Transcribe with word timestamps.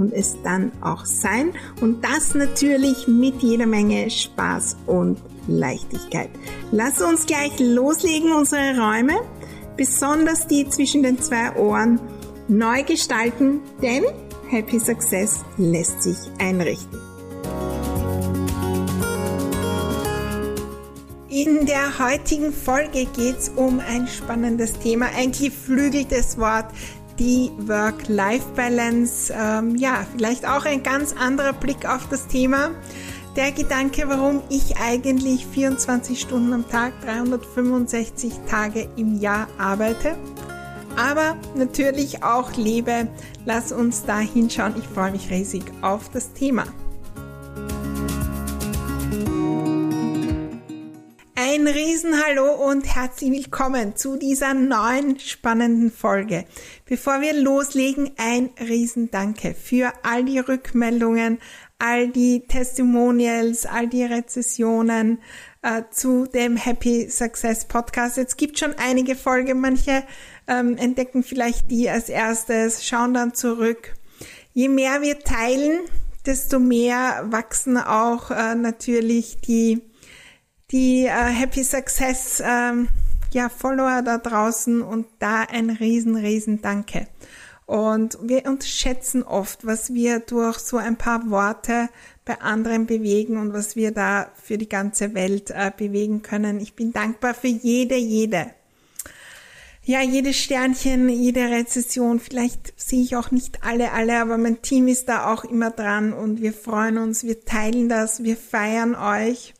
und 0.00 0.14
es 0.14 0.36
dann 0.42 0.72
auch 0.80 1.04
sein. 1.04 1.52
Und 1.80 2.02
das 2.02 2.34
natürlich 2.34 3.06
mit 3.06 3.42
jeder 3.42 3.66
Menge 3.66 4.10
Spaß 4.10 4.76
und 4.86 5.18
Leichtigkeit. 5.46 6.30
Lass 6.72 7.02
uns 7.02 7.26
gleich 7.26 7.52
loslegen, 7.58 8.32
unsere 8.32 8.78
Räume, 8.78 9.20
besonders 9.76 10.46
die 10.46 10.68
zwischen 10.68 11.02
den 11.02 11.20
zwei 11.20 11.54
Ohren, 11.56 12.00
neu 12.48 12.82
gestalten, 12.82 13.60
denn 13.82 14.04
Happy 14.48 14.80
Success 14.80 15.44
lässt 15.58 16.02
sich 16.02 16.16
einrichten. 16.38 16.98
In 21.28 21.64
der 21.64 21.98
heutigen 21.98 22.52
Folge 22.52 23.06
geht 23.06 23.38
es 23.38 23.50
um 23.50 23.80
ein 23.80 24.08
spannendes 24.08 24.72
Thema, 24.80 25.06
ein 25.16 25.30
geflügeltes 25.30 26.36
Wort, 26.38 26.66
die 27.20 27.52
Work-Life-Balance. 27.58 29.32
Ähm, 29.36 29.76
ja, 29.76 30.04
vielleicht 30.16 30.46
auch 30.46 30.64
ein 30.64 30.82
ganz 30.82 31.12
anderer 31.12 31.52
Blick 31.52 31.86
auf 31.86 32.08
das 32.08 32.26
Thema. 32.26 32.70
Der 33.36 33.52
Gedanke, 33.52 34.08
warum 34.08 34.42
ich 34.48 34.78
eigentlich 34.78 35.46
24 35.46 36.20
Stunden 36.20 36.52
am 36.52 36.68
Tag, 36.68 36.92
365 37.02 38.32
Tage 38.48 38.88
im 38.96 39.20
Jahr 39.20 39.46
arbeite, 39.58 40.16
aber 40.96 41.36
natürlich 41.54 42.24
auch 42.24 42.56
lebe. 42.56 43.06
Lass 43.44 43.70
uns 43.70 44.04
da 44.04 44.18
hinschauen. 44.18 44.74
Ich 44.78 44.88
freue 44.88 45.12
mich 45.12 45.30
riesig 45.30 45.62
auf 45.82 46.08
das 46.08 46.32
Thema. 46.32 46.64
Ein 51.42 51.66
Riesenhallo 51.66 52.52
und 52.68 52.84
herzlich 52.94 53.30
willkommen 53.30 53.96
zu 53.96 54.18
dieser 54.18 54.52
neuen 54.52 55.18
spannenden 55.18 55.90
Folge. 55.90 56.44
Bevor 56.84 57.22
wir 57.22 57.32
loslegen, 57.32 58.10
ein 58.18 58.50
Riesendanke 58.60 59.54
für 59.54 59.90
all 60.02 60.22
die 60.22 60.38
Rückmeldungen, 60.38 61.38
all 61.78 62.08
die 62.08 62.46
Testimonials, 62.46 63.64
all 63.64 63.88
die 63.88 64.04
Rezessionen 64.04 65.22
äh, 65.62 65.84
zu 65.90 66.26
dem 66.26 66.58
Happy 66.58 67.08
Success 67.08 67.64
Podcast. 67.64 68.18
Jetzt 68.18 68.36
gibt 68.36 68.58
schon 68.58 68.74
einige 68.74 69.16
Folgen, 69.16 69.62
manche 69.62 70.02
ähm, 70.46 70.76
entdecken 70.76 71.22
vielleicht 71.22 71.70
die 71.70 71.88
als 71.88 72.10
erstes, 72.10 72.86
schauen 72.86 73.14
dann 73.14 73.32
zurück. 73.32 73.94
Je 74.52 74.68
mehr 74.68 75.00
wir 75.00 75.18
teilen, 75.20 75.80
desto 76.26 76.58
mehr 76.58 77.24
wachsen 77.30 77.78
auch 77.78 78.30
äh, 78.30 78.54
natürlich 78.54 79.40
die 79.40 79.80
die 80.70 81.06
äh, 81.06 81.10
Happy 81.10 81.64
Success 81.64 82.42
ähm, 82.44 82.88
ja, 83.32 83.48
Follower 83.48 84.02
da 84.02 84.18
draußen 84.18 84.82
und 84.82 85.06
da 85.18 85.42
ein 85.42 85.70
riesen, 85.70 86.16
riesen 86.16 86.62
Danke. 86.62 87.06
Und 87.66 88.18
wir 88.20 88.46
unterschätzen 88.46 89.22
oft, 89.22 89.64
was 89.64 89.94
wir 89.94 90.18
durch 90.18 90.58
so 90.58 90.76
ein 90.76 90.96
paar 90.96 91.30
Worte 91.30 91.88
bei 92.24 92.40
anderen 92.40 92.86
bewegen 92.86 93.36
und 93.36 93.52
was 93.52 93.76
wir 93.76 93.92
da 93.92 94.28
für 94.42 94.58
die 94.58 94.68
ganze 94.68 95.14
Welt 95.14 95.50
äh, 95.50 95.70
bewegen 95.76 96.22
können. 96.22 96.58
Ich 96.58 96.74
bin 96.74 96.92
dankbar 96.92 97.32
für 97.32 97.46
jede, 97.46 97.94
jede. 97.94 98.50
Ja, 99.84 100.02
jedes 100.02 100.36
Sternchen, 100.36 101.08
jede 101.08 101.48
Rezession. 101.48 102.18
Vielleicht 102.18 102.78
sehe 102.80 103.02
ich 103.02 103.16
auch 103.16 103.30
nicht 103.30 103.64
alle, 103.64 103.92
alle, 103.92 104.20
aber 104.20 104.36
mein 104.36 104.62
Team 104.62 104.88
ist 104.88 105.08
da 105.08 105.32
auch 105.32 105.44
immer 105.44 105.70
dran 105.70 106.12
und 106.12 106.42
wir 106.42 106.52
freuen 106.52 106.98
uns, 106.98 107.24
wir 107.24 107.44
teilen 107.44 107.88
das, 107.88 108.24
wir 108.24 108.36
feiern 108.36 108.94
euch. 108.94 109.54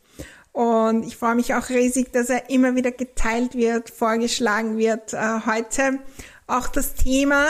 Und 0.52 1.04
ich 1.04 1.16
freue 1.16 1.36
mich 1.36 1.54
auch 1.54 1.68
riesig, 1.68 2.12
dass 2.12 2.28
er 2.28 2.50
immer 2.50 2.74
wieder 2.74 2.90
geteilt 2.90 3.54
wird, 3.54 3.90
vorgeschlagen 3.90 4.78
wird. 4.78 5.12
Äh, 5.12 5.40
heute 5.46 6.00
auch 6.46 6.66
das 6.66 6.94
Thema 6.94 7.46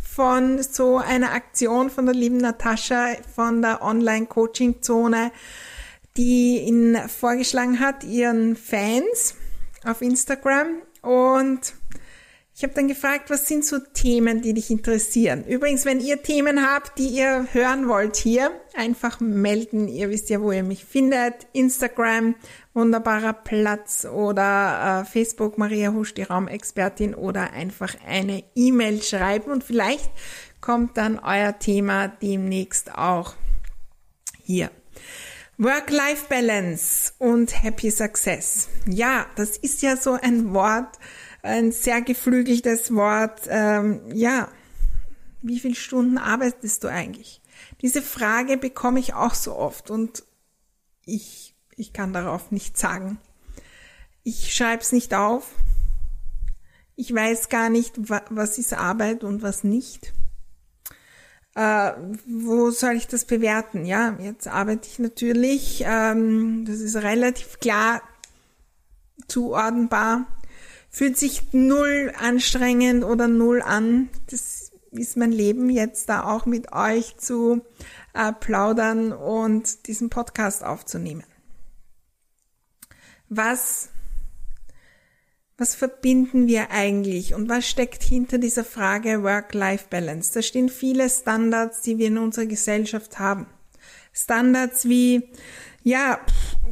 von 0.00 0.62
so 0.62 0.98
einer 0.98 1.32
Aktion 1.32 1.90
von 1.90 2.06
der 2.06 2.14
lieben 2.14 2.38
Natascha 2.38 3.16
von 3.34 3.62
der 3.62 3.82
Online-Coaching-Zone, 3.82 5.32
die 6.16 6.58
ihn 6.58 6.96
vorgeschlagen 7.08 7.80
hat, 7.80 8.04
ihren 8.04 8.56
Fans 8.56 9.34
auf 9.84 10.02
Instagram. 10.02 10.82
Und 11.02 11.74
ich 12.58 12.64
habe 12.64 12.74
dann 12.74 12.88
gefragt, 12.88 13.30
was 13.30 13.46
sind 13.46 13.64
so 13.64 13.78
Themen, 13.78 14.42
die 14.42 14.52
dich 14.52 14.68
interessieren? 14.68 15.44
Übrigens, 15.44 15.84
wenn 15.84 16.00
ihr 16.00 16.24
Themen 16.24 16.68
habt, 16.68 16.98
die 16.98 17.06
ihr 17.06 17.46
hören 17.52 17.86
wollt 17.86 18.16
hier, 18.16 18.50
einfach 18.74 19.20
melden. 19.20 19.86
Ihr 19.86 20.10
wisst 20.10 20.28
ja, 20.28 20.40
wo 20.40 20.50
ihr 20.50 20.64
mich 20.64 20.84
findet. 20.84 21.46
Instagram, 21.52 22.34
wunderbarer 22.74 23.32
Platz 23.32 24.04
oder 24.06 25.02
äh, 25.02 25.08
Facebook, 25.08 25.56
Maria 25.56 25.92
Husch, 25.92 26.14
die 26.14 26.24
Raumexpertin 26.24 27.14
oder 27.14 27.52
einfach 27.52 27.94
eine 28.04 28.42
E-Mail 28.56 29.02
schreiben 29.02 29.52
und 29.52 29.62
vielleicht 29.62 30.10
kommt 30.60 30.96
dann 30.96 31.20
euer 31.20 31.60
Thema 31.60 32.08
demnächst 32.08 32.92
auch 32.92 33.34
hier. 34.42 34.72
Work-Life-Balance 35.58 37.12
und 37.18 37.62
Happy 37.62 37.92
Success. 37.92 38.68
Ja, 38.86 39.26
das 39.36 39.56
ist 39.56 39.80
ja 39.82 39.96
so 39.96 40.14
ein 40.14 40.52
Wort, 40.54 40.98
ein 41.48 41.72
sehr 41.72 42.02
geflügeltes 42.02 42.94
Wort. 42.94 43.42
Ähm, 43.48 44.02
ja, 44.12 44.48
wie 45.42 45.58
viele 45.58 45.74
Stunden 45.74 46.18
arbeitest 46.18 46.84
du 46.84 46.88
eigentlich? 46.88 47.40
Diese 47.80 48.02
Frage 48.02 48.56
bekomme 48.56 49.00
ich 49.00 49.14
auch 49.14 49.34
so 49.34 49.56
oft 49.56 49.90
und 49.90 50.24
ich, 51.04 51.54
ich 51.76 51.92
kann 51.92 52.12
darauf 52.12 52.50
nichts 52.50 52.80
sagen. 52.80 53.18
Ich 54.22 54.54
schreibe 54.54 54.82
es 54.82 54.92
nicht 54.92 55.14
auf. 55.14 55.50
Ich 56.96 57.14
weiß 57.14 57.48
gar 57.48 57.70
nicht, 57.70 57.94
was 58.30 58.58
ist 58.58 58.74
Arbeit 58.74 59.24
und 59.24 59.42
was 59.42 59.64
nicht. 59.64 60.12
Äh, 61.54 61.92
wo 62.26 62.70
soll 62.70 62.94
ich 62.94 63.06
das 63.06 63.24
bewerten? 63.24 63.86
Ja, 63.86 64.18
jetzt 64.20 64.48
arbeite 64.48 64.88
ich 64.88 64.98
natürlich, 64.98 65.82
ähm, 65.86 66.64
das 66.66 66.80
ist 66.80 66.96
relativ 66.96 67.58
klar 67.60 68.02
zuordnenbar 69.28 70.26
fühlt 70.98 71.16
sich 71.16 71.52
null 71.52 72.12
anstrengend 72.18 73.04
oder 73.04 73.28
null 73.28 73.62
an. 73.62 74.08
Das 74.30 74.72
ist 74.90 75.16
mein 75.16 75.30
Leben 75.30 75.70
jetzt 75.70 76.08
da 76.08 76.24
auch 76.24 76.44
mit 76.44 76.72
euch 76.72 77.16
zu 77.18 77.64
äh, 78.14 78.32
plaudern 78.32 79.12
und 79.12 79.86
diesen 79.86 80.10
Podcast 80.10 80.64
aufzunehmen. 80.64 81.22
Was, 83.28 83.90
was 85.56 85.76
verbinden 85.76 86.48
wir 86.48 86.72
eigentlich 86.72 87.32
und 87.32 87.48
was 87.48 87.68
steckt 87.68 88.02
hinter 88.02 88.38
dieser 88.38 88.64
Frage 88.64 89.22
Work-Life-Balance? 89.22 90.34
Da 90.34 90.42
stehen 90.42 90.68
viele 90.68 91.08
Standards, 91.08 91.80
die 91.82 91.98
wir 91.98 92.08
in 92.08 92.18
unserer 92.18 92.46
Gesellschaft 92.46 93.20
haben. 93.20 93.46
Standards 94.12 94.88
wie, 94.88 95.30
ja, 95.84 96.18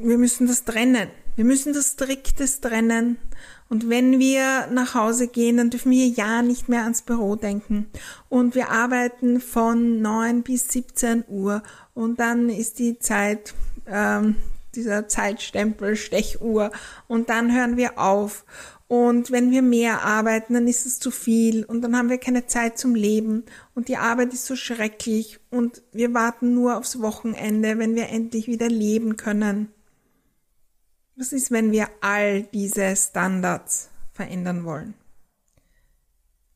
wir 0.00 0.18
müssen 0.18 0.48
das 0.48 0.64
trennen. 0.64 1.10
Wir 1.36 1.44
müssen 1.44 1.72
das 1.72 1.92
striktes 1.92 2.60
trennen. 2.60 3.18
Und 3.68 3.88
wenn 3.88 4.18
wir 4.18 4.68
nach 4.72 4.94
Hause 4.94 5.28
gehen, 5.28 5.56
dann 5.56 5.70
dürfen 5.70 5.90
wir 5.90 6.06
ja 6.06 6.42
nicht 6.42 6.68
mehr 6.68 6.82
ans 6.82 7.02
Büro 7.02 7.34
denken. 7.36 7.86
Und 8.28 8.54
wir 8.54 8.70
arbeiten 8.70 9.40
von 9.40 10.00
neun 10.00 10.42
bis 10.42 10.68
17 10.68 11.24
Uhr. 11.28 11.62
Und 11.94 12.20
dann 12.20 12.48
ist 12.48 12.78
die 12.78 12.98
Zeit, 12.98 13.54
ähm, 13.86 14.36
dieser 14.74 15.08
Zeitstempel, 15.08 15.96
Stechuhr. 15.96 16.70
Und 17.08 17.28
dann 17.28 17.52
hören 17.52 17.76
wir 17.76 17.98
auf. 17.98 18.44
Und 18.88 19.32
wenn 19.32 19.50
wir 19.50 19.62
mehr 19.62 20.04
arbeiten, 20.04 20.54
dann 20.54 20.68
ist 20.68 20.86
es 20.86 21.00
zu 21.00 21.10
viel 21.10 21.64
und 21.64 21.82
dann 21.82 21.96
haben 21.96 22.08
wir 22.08 22.18
keine 22.18 22.46
Zeit 22.46 22.78
zum 22.78 22.94
Leben 22.94 23.42
und 23.74 23.88
die 23.88 23.96
Arbeit 23.96 24.32
ist 24.32 24.46
so 24.46 24.54
schrecklich 24.54 25.40
und 25.50 25.82
wir 25.92 26.14
warten 26.14 26.54
nur 26.54 26.76
aufs 26.76 27.00
Wochenende, 27.00 27.78
wenn 27.78 27.96
wir 27.96 28.10
endlich 28.10 28.46
wieder 28.46 28.68
leben 28.68 29.16
können. 29.16 29.72
Was 31.18 31.32
ist, 31.32 31.50
wenn 31.50 31.72
wir 31.72 31.88
all 32.02 32.42
diese 32.42 32.94
Standards 32.94 33.88
verändern 34.12 34.64
wollen? 34.64 34.92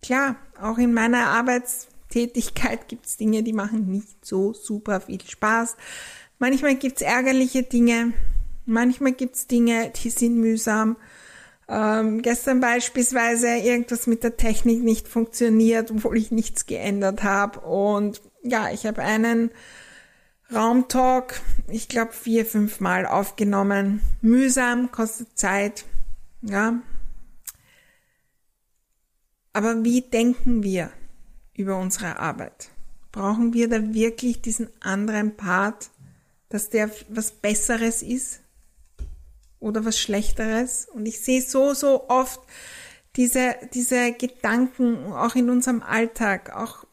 Klar, 0.03 0.37
auch 0.61 0.77
in 0.77 0.93
meiner 0.93 1.29
Arbeitstätigkeit 1.29 2.87
gibt 2.87 3.07
es 3.07 3.17
Dinge, 3.17 3.43
die 3.43 3.55
machen 3.55 3.91
nicht 3.91 4.23
so 4.25 4.53
super 4.53 5.01
viel 5.01 5.23
Spaß. 5.23 5.77
Manchmal 6.39 6.75
gibt 6.75 6.97
es 7.01 7.03
ärgerliche 7.03 7.62
Dinge, 7.62 8.12
manchmal 8.67 9.12
gibt 9.12 9.37
es 9.37 9.47
Dinge, 9.47 9.93
die 9.97 10.11
sind 10.11 10.37
mühsam. 10.37 10.99
Ähm, 11.67 12.21
gestern 12.21 12.61
beispielsweise 12.61 13.49
irgendwas 13.57 14.07
mit 14.07 14.25
der 14.25 14.37
Technik 14.37 14.83
nicht 14.83 15.09
funktioniert, 15.09 15.91
obwohl 15.91 16.19
ich 16.19 16.33
nichts 16.33 16.67
geändert 16.67 17.23
habe. 17.23 17.61
Und 17.61 18.21
ja, 18.43 18.71
ich 18.71 18.85
habe 18.85 19.01
einen 19.01 19.51
Raumtalk, 20.52 21.41
ich 21.69 21.88
glaube 21.88 22.12
vier, 22.12 22.44
fünf 22.44 22.81
Mal 22.81 23.06
aufgenommen. 23.06 24.00
Mühsam, 24.20 24.91
kostet 24.91 25.38
Zeit, 25.38 25.85
ja. 26.43 26.82
Aber 29.52 29.85
wie 29.85 30.02
denken 30.02 30.62
wir 30.62 30.91
über 31.55 31.79
unsere 31.79 32.19
Arbeit? 32.19 32.70
Brauchen 33.12 33.52
wir 33.52 33.69
da 33.69 33.94
wirklich 33.94 34.41
diesen 34.41 34.69
anderen 34.81 35.37
Part, 35.37 35.91
dass 36.49 36.69
der 36.69 36.91
was 37.08 37.31
Besseres 37.32 38.02
ist 38.02 38.41
oder 39.61 39.85
was 39.85 39.99
Schlechteres? 39.99 40.88
Und 40.93 41.06
ich 41.06 41.20
sehe 41.20 41.43
so, 41.43 41.75
so 41.75 42.08
oft 42.08 42.41
diese, 43.17 43.56
diese 43.75 44.12
Gedanken 44.12 45.12
auch 45.12 45.35
in 45.35 45.50
unserem 45.50 45.82
Alltag, 45.82 46.55
auch 46.55 46.87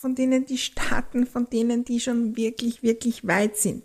von 0.00 0.14
denen, 0.14 0.46
die 0.46 0.56
starten, 0.56 1.26
von 1.26 1.50
denen, 1.50 1.84
die 1.84 2.00
schon 2.00 2.34
wirklich, 2.34 2.82
wirklich 2.82 3.26
weit 3.26 3.58
sind. 3.58 3.82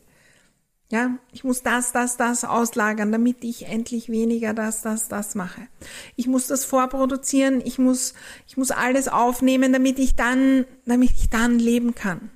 Ja, 0.89 1.17
ich 1.33 1.43
muss 1.43 1.61
das, 1.61 1.91
das, 1.91 2.15
das 2.15 2.45
auslagern, 2.45 3.11
damit 3.11 3.43
ich 3.43 3.65
endlich 3.65 4.07
weniger 4.07 4.53
das, 4.53 4.81
das, 4.81 5.09
das 5.09 5.35
mache. 5.35 5.67
Ich 6.15 6.27
muss 6.27 6.47
das 6.47 6.63
vorproduzieren, 6.63 7.59
ich 7.59 7.79
muss, 7.79 8.13
ich 8.47 8.55
muss 8.55 8.71
alles 8.71 9.09
aufnehmen, 9.09 9.73
damit 9.73 9.99
ich 9.99 10.15
dann, 10.15 10.65
damit 10.85 11.11
ich 11.11 11.29
dann 11.29 11.59
leben 11.59 11.95
kann. 11.95 12.29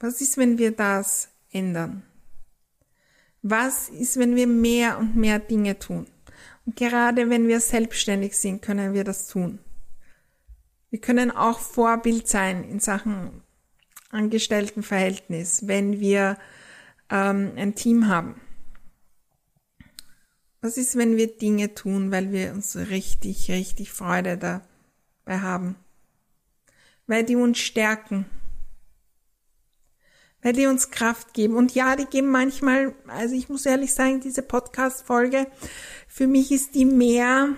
Was 0.00 0.22
ist, 0.22 0.38
wenn 0.38 0.56
wir 0.56 0.70
das 0.70 1.28
ändern? 1.50 2.02
Was 3.42 3.90
ist, 3.90 4.16
wenn 4.16 4.36
wir 4.36 4.46
mehr 4.46 4.98
und 4.98 5.16
mehr 5.16 5.38
Dinge 5.38 5.78
tun? 5.78 6.06
Und 6.64 6.76
gerade 6.76 7.28
wenn 7.28 7.46
wir 7.46 7.60
selbstständig 7.60 8.38
sind, 8.38 8.62
können 8.62 8.94
wir 8.94 9.04
das 9.04 9.28
tun. 9.28 9.58
Wir 10.92 11.00
können 11.00 11.30
auch 11.30 11.58
Vorbild 11.58 12.28
sein 12.28 12.64
in 12.64 12.78
Sachen 12.78 13.40
Angestelltenverhältnis, 14.10 15.66
wenn 15.66 16.00
wir 16.00 16.36
ähm, 17.08 17.52
ein 17.56 17.74
Team 17.74 18.08
haben. 18.08 18.38
Was 20.60 20.76
ist, 20.76 20.96
wenn 20.96 21.16
wir 21.16 21.34
Dinge 21.34 21.72
tun, 21.72 22.10
weil 22.10 22.30
wir 22.30 22.52
uns 22.52 22.76
richtig, 22.76 23.50
richtig 23.50 23.90
Freude 23.90 24.36
dabei 24.36 25.40
haben? 25.40 25.76
Weil 27.06 27.24
die 27.24 27.36
uns 27.36 27.58
stärken. 27.58 28.26
Weil 30.42 30.52
die 30.52 30.66
uns 30.66 30.90
Kraft 30.90 31.32
geben. 31.32 31.56
Und 31.56 31.74
ja, 31.74 31.96
die 31.96 32.04
geben 32.04 32.28
manchmal, 32.28 32.94
also 33.06 33.34
ich 33.34 33.48
muss 33.48 33.64
ehrlich 33.64 33.94
sagen, 33.94 34.20
diese 34.20 34.42
Podcast-Folge, 34.42 35.46
für 36.06 36.26
mich 36.26 36.52
ist 36.52 36.74
die 36.74 36.84
mehr 36.84 37.48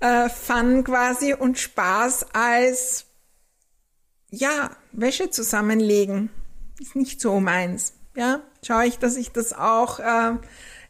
äh, 0.00 0.28
Fun 0.28 0.84
quasi 0.84 1.34
und 1.34 1.58
Spaß 1.58 2.26
als 2.32 3.06
ja, 4.30 4.70
Wäsche 4.92 5.30
zusammenlegen. 5.30 6.30
Ist 6.78 6.96
nicht 6.96 7.20
so 7.20 7.40
meins. 7.40 7.94
Ja, 8.16 8.40
schaue 8.64 8.86
ich, 8.86 8.98
dass 8.98 9.16
ich 9.16 9.30
das 9.32 9.52
auch 9.52 10.00
äh, 10.00 10.36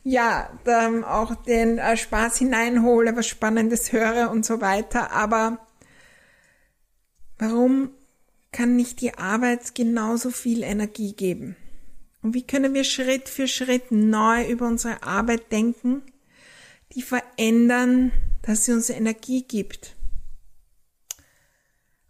ja, 0.03 0.51
ähm, 0.67 1.05
auch 1.05 1.35
den 1.35 1.79
äh, 1.79 1.97
Spaß 1.97 2.39
hineinhole, 2.39 3.15
was 3.17 3.27
Spannendes 3.27 3.93
höre 3.93 4.31
und 4.31 4.45
so 4.45 4.61
weiter. 4.61 5.13
Aber 5.13 5.59
warum 7.39 7.91
kann 8.53 8.77
nicht 8.77 9.01
die 9.01 9.19
Arbeit 9.19 9.75
genauso 9.75 10.31
viel 10.31 10.63
Energie 10.63 11.13
geben? 11.13 11.56
Und 12.23 12.35
wie 12.35 12.47
können 12.47 12.75
wir 12.75 12.85
Schritt 12.85 13.29
für 13.29 13.49
Schritt 13.49 13.91
neu 13.91 14.47
über 14.49 14.67
unsere 14.67 15.03
Arbeit 15.03 15.53
denken, 15.53 16.03
die 16.95 17.03
verändern 17.03 18.13
dass 18.43 18.65
sie 18.65 18.73
uns 18.73 18.91
Energie 18.91 19.43
gibt. 19.43 19.97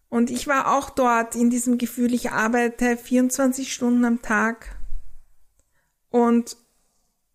Und 0.08 0.30
ich 0.30 0.46
war 0.48 0.76
auch 0.76 0.90
dort 0.90 1.36
in 1.36 1.50
diesem 1.50 1.78
Gefühl, 1.78 2.12
ich 2.14 2.32
arbeite 2.32 2.96
24 2.96 3.72
Stunden 3.72 4.04
am 4.04 4.22
Tag 4.22 4.76
und 6.10 6.56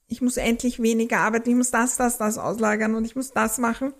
ich 0.07 0.21
muss 0.21 0.37
endlich 0.37 0.81
weniger 0.81 1.19
arbeiten, 1.19 1.49
ich 1.49 1.55
muss 1.55 1.71
das, 1.71 1.95
das, 1.95 2.17
das 2.17 2.37
auslagern 2.37 2.95
und 2.95 3.05
ich 3.05 3.15
muss 3.15 3.31
das 3.31 3.57
machen, 3.57 3.93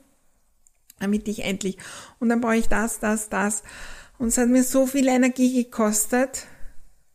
damit 1.00 1.28
ich 1.30 1.44
endlich, 1.44 1.78
und 2.20 2.30
dann 2.30 2.42
brauche 2.42 2.58
ich 2.58 2.68
das, 2.68 3.00
das, 3.00 3.30
das. 3.30 3.64
Und 4.18 4.28
es 4.28 4.38
hat 4.38 4.50
mir 4.50 4.64
so 4.64 4.86
viel 4.86 5.08
Energie 5.08 5.64
gekostet 5.64 6.48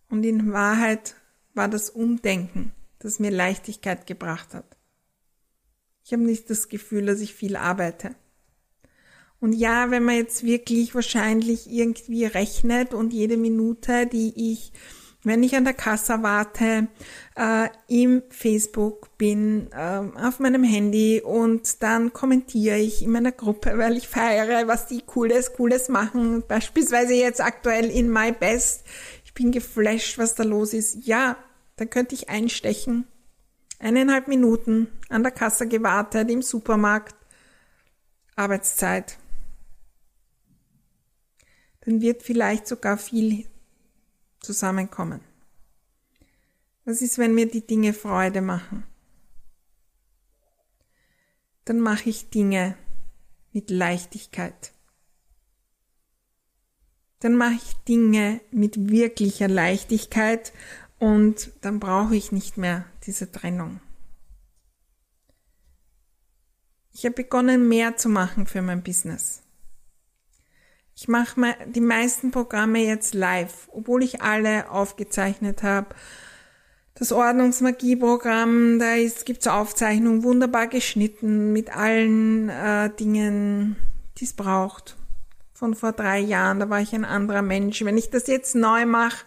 und 0.09 0.25
in 0.25 0.53
Wahrheit 0.53 1.15
war 1.55 1.69
das 1.69 1.91
Umdenken, 1.91 2.73
das 2.99 3.19
mir 3.19 3.31
Leichtigkeit 3.31 4.07
gebracht 4.07 4.55
hat. 4.55 4.80
Ich 6.05 6.13
habe 6.13 6.23
nicht 6.23 6.51
das 6.51 6.69
Gefühl, 6.69 7.07
dass 7.07 7.21
ich 7.21 7.35
viel 7.35 7.57
arbeite. 7.57 8.15
Und 9.41 9.55
ja, 9.55 9.91
wenn 9.91 10.05
man 10.05 10.17
jetzt 10.17 10.45
wirklich 10.45 10.95
wahrscheinlich 10.95 11.71
irgendwie 11.71 12.27
rechnet 12.27 12.93
und 12.93 13.13
jede 13.13 13.39
Minute, 13.39 14.07
die 14.07 14.53
ich, 14.53 14.73
wenn 15.25 15.43
ich 15.43 15.57
an 15.57 15.65
der 15.65 15.73
Kasse 15.73 16.23
warte, 16.23 16.89
äh, 17.37 17.69
im 17.89 18.23
Facebook 18.29 19.17
bin, 19.17 19.71
äh, 19.73 20.03
auf 20.27 20.41
meinem 20.41 20.63
Handy 20.63 21.23
und 21.23 21.83
dann 21.83 22.13
kommentiere 22.13 22.77
ich 22.77 23.03
in 23.03 23.13
meiner 23.13 23.33
Gruppe, 23.33 23.79
weil 23.79 23.97
ich 23.97 24.09
feiere, 24.09 24.69
was 24.69 24.89
die 24.89 25.01
Cooles, 25.01 25.55
Cooles 25.55 25.89
machen. 25.89 26.43
Beispielsweise 26.47 27.15
jetzt 27.15 27.41
aktuell 27.41 27.87
in 27.87 28.13
My 28.13 28.33
Best. 28.33 28.85
Ich 29.25 29.33
bin 29.33 29.53
geflasht, 29.53 30.19
was 30.19 30.35
da 30.35 30.43
los 30.43 30.75
ist. 30.75 31.07
Ja, 31.07 31.37
da 31.77 31.87
könnte 31.87 32.15
ich 32.15 32.29
einstechen 32.29 33.07
eineinhalb 33.81 34.29
Minuten 34.29 34.89
an 35.09 35.23
der 35.23 35.33
Kasse 35.33 35.67
gewartet 35.67 36.31
im 36.31 36.43
Supermarkt, 36.43 37.17
Arbeitszeit. 38.37 39.19
Dann 41.81 42.01
wird 42.01 42.23
vielleicht 42.23 42.69
sogar 42.69 42.99
viel 42.99 43.47
zusammenkommen. 44.41 45.21
Was 46.85 47.03
ist, 47.03 47.19
wenn 47.19 47.35
mir 47.35 47.51
die 47.51 47.67
Dinge 47.67 47.93
Freude 47.93 48.43
machen? 48.43 48.85
Dann 51.65 51.81
mache 51.81 52.09
ich 52.09 52.31
Dinge 52.31 52.77
mit 53.53 53.71
Leichtigkeit. 53.71 54.73
Dann 57.21 57.37
mache 57.37 57.55
ich 57.55 57.75
Dinge 57.87 58.41
mit 58.51 58.91
wirklicher 58.91 59.49
Leichtigkeit 59.49 60.53
und 61.01 61.51
dann 61.63 61.81
brauche 61.81 62.15
ich 62.15 62.31
nicht 62.31 62.57
mehr 62.57 62.85
diese 63.05 63.33
Trennung. 63.33 63.81
Ich 66.93 67.05
habe 67.05 67.15
begonnen, 67.15 67.69
mehr 67.69 67.97
zu 67.97 68.09
machen 68.09 68.47
für 68.47 68.63
mein 68.63 68.83
Business. 68.83 69.43
Ich 70.95 71.09
mache 71.09 71.57
die 71.67 71.81
meisten 71.81 72.31
Programme 72.31 72.81
jetzt 72.81 73.15
live, 73.15 73.69
obwohl 73.73 74.03
ich 74.03 74.21
alle 74.21 74.71
aufgezeichnet 74.71 75.63
habe. 75.63 75.95
Das 76.95 77.13
Ordnungsmagie-Programm, 77.13 78.79
da 78.79 78.97
gibt 79.25 79.41
es 79.41 79.47
Aufzeichnungen, 79.47 80.23
wunderbar 80.23 80.67
geschnitten 80.67 81.55
mit 81.55 81.75
allen 81.75 82.51
äh, 82.51 82.91
Dingen, 82.95 83.77
die 84.19 84.25
es 84.25 84.35
braucht. 84.35 84.99
Von 85.55 85.75
vor 85.75 85.93
drei 85.93 86.19
Jahren, 86.19 86.61
da 86.61 86.69
war 86.69 86.81
ich 86.81 86.95
ein 86.95 87.07
anderer 87.07 87.41
Mensch. 87.41 87.83
Wenn 87.83 87.97
ich 87.97 88.11
das 88.11 88.27
jetzt 88.27 88.55
neu 88.55 88.85
mache, 88.85 89.25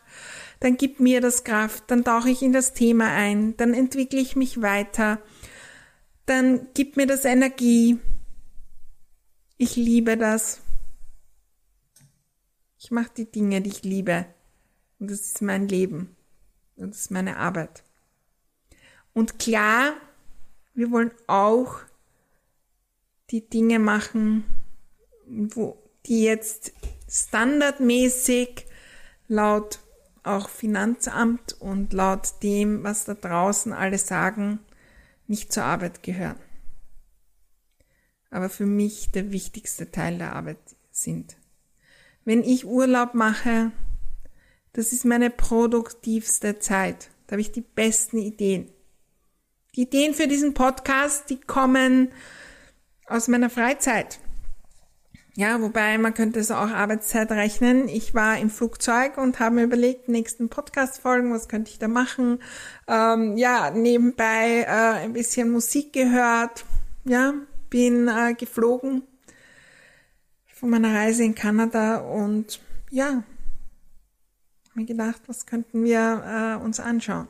dann 0.63 0.77
gibt 0.77 1.01
mir 1.01 1.20
das 1.20 1.43
Kraft, 1.43 1.84
dann 1.88 2.05
tauche 2.05 2.29
ich 2.29 2.41
in 2.41 2.53
das 2.53 2.72
Thema 2.72 3.08
ein, 3.13 3.58
dann 3.58 3.74
entwickle 3.74 4.22
ich 4.22 4.38
mich 4.38 4.62
weiter, 4.62 5.22
dann 6.25 6.70
gibt 6.74 6.96
mir 6.96 7.05
das 7.05 7.25
Energie. 7.25 8.00
Ich 9.58 9.75
liebe 9.75 10.15
das. 10.15 10.62
Ich 12.79 12.91
mache 12.91 13.12
die 13.17 13.29
Dinge, 13.29 13.60
die 13.60 13.72
ich 13.72 13.84
liebe. 13.84 14.25
Und 15.00 15.12
das 15.12 15.20
ist 15.20 15.41
mein 15.41 15.67
Leben. 15.67 16.15
Und 16.77 16.91
das 16.91 17.01
ist 17.01 17.12
meine 17.12 17.36
Arbeit. 17.36 17.84
Und 19.12 19.39
klar, 19.39 19.96
wir 20.74 20.91
wollen 20.91 21.12
auch 21.27 21.82
die 23.32 23.50
Dinge 23.50 23.79
machen, 23.79 24.46
wo, 25.27 25.77
die 26.05 26.24
jetzt 26.24 26.72
standardmäßig 27.10 28.65
laut 29.27 29.82
auch 30.23 30.49
Finanzamt 30.49 31.53
und 31.59 31.93
laut 31.93 32.41
dem, 32.41 32.83
was 32.83 33.05
da 33.05 33.13
draußen 33.13 33.73
alle 33.73 33.97
sagen, 33.97 34.59
nicht 35.27 35.53
zur 35.53 35.63
Arbeit 35.63 36.03
gehören. 36.03 36.39
Aber 38.29 38.49
für 38.49 38.65
mich 38.65 39.11
der 39.11 39.31
wichtigste 39.31 39.91
Teil 39.91 40.17
der 40.17 40.35
Arbeit 40.35 40.57
sind. 40.91 41.35
Wenn 42.25 42.43
ich 42.43 42.65
Urlaub 42.65 43.13
mache, 43.13 43.71
das 44.71 44.91
ist 44.91 45.05
meine 45.05 45.29
produktivste 45.29 46.59
Zeit. 46.59 47.09
Da 47.27 47.33
habe 47.33 47.41
ich 47.41 47.51
die 47.51 47.61
besten 47.61 48.17
Ideen. 48.17 48.71
Die 49.75 49.83
Ideen 49.83 50.13
für 50.13 50.27
diesen 50.27 50.53
Podcast, 50.53 51.29
die 51.29 51.39
kommen 51.39 52.11
aus 53.07 53.27
meiner 53.27 53.49
Freizeit. 53.49 54.19
Ja, 55.35 55.59
wobei 55.61 55.97
man 55.97 56.13
könnte 56.13 56.39
es 56.39 56.51
auch 56.51 56.69
Arbeitszeit 56.69 57.31
rechnen. 57.31 57.87
Ich 57.87 58.13
war 58.13 58.37
im 58.37 58.51
Flugzeug 58.51 59.17
und 59.17 59.39
habe 59.39 59.55
mir 59.55 59.63
überlegt, 59.63 60.07
nächsten 60.07 60.47
Podcast-Folgen, 60.47 61.33
was 61.33 61.47
könnte 61.47 61.71
ich 61.71 61.79
da 61.79 61.87
machen? 61.87 62.39
Ähm, 62.87 63.35
ja, 63.35 63.71
nebenbei 63.71 64.61
äh, 64.61 65.03
ein 65.03 65.13
bisschen 65.13 65.49
Musik 65.49 65.91
gehört. 65.91 66.65
Ja, 67.05 67.33
bin 67.71 68.07
äh, 68.07 68.35
geflogen 68.35 69.01
von 70.53 70.69
meiner 70.69 70.93
Reise 70.93 71.23
in 71.23 71.33
Kanada 71.33 71.97
und 71.97 72.61
ja, 72.91 73.23
mir 74.75 74.85
gedacht, 74.85 75.23
was 75.25 75.47
könnten 75.47 75.83
wir 75.83 76.59
äh, 76.59 76.63
uns 76.63 76.79
anschauen? 76.79 77.27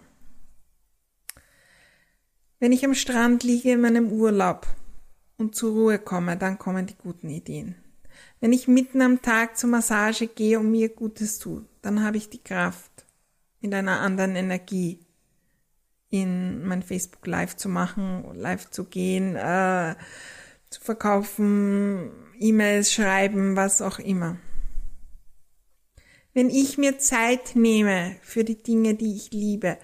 Wenn 2.60 2.74
ich 2.74 2.84
am 2.84 2.96
Strand 2.96 3.44
liege 3.44 3.72
in 3.72 3.82
meinem 3.82 4.12
Urlaub 4.12 4.68
und 5.38 5.56
zur 5.56 5.72
Ruhe 5.72 6.00
komme, 6.00 6.38
dann 6.38 6.60
kommen 6.60 6.86
die 6.86 6.96
guten 6.96 7.30
Ideen. 7.30 7.83
Wenn 8.44 8.52
ich 8.52 8.68
mitten 8.68 9.02
am 9.02 9.22
Tag 9.22 9.58
zur 9.58 9.70
Massage 9.70 10.28
gehe 10.28 10.60
und 10.60 10.70
mir 10.70 10.90
Gutes 10.90 11.40
tue, 11.40 11.64
dann 11.82 12.04
habe 12.04 12.18
ich 12.18 12.28
die 12.28 12.44
Kraft, 12.44 13.06
mit 13.62 13.74
einer 13.74 14.02
anderen 14.02 14.36
Energie 14.36 15.00
in 16.10 16.66
mein 16.66 16.84
Facebook 16.84 17.26
Live 17.26 17.56
zu 17.56 17.70
machen, 17.70 18.26
live 18.34 18.70
zu 18.70 18.84
gehen, 18.84 19.38
äh, 19.38 19.96
zu 20.70 20.82
verkaufen, 20.82 22.12
E-Mails 22.38 22.92
schreiben, 22.92 23.56
was 23.56 23.82
auch 23.82 23.98
immer. 23.98 24.36
Wenn 26.34 26.50
ich 26.50 26.78
mir 26.78 27.00
Zeit 27.00 27.56
nehme 27.56 28.18
für 28.24 28.44
die 28.44 28.62
Dinge, 28.62 28.96
die 28.96 29.16
ich 29.16 29.32
liebe, 29.32 29.78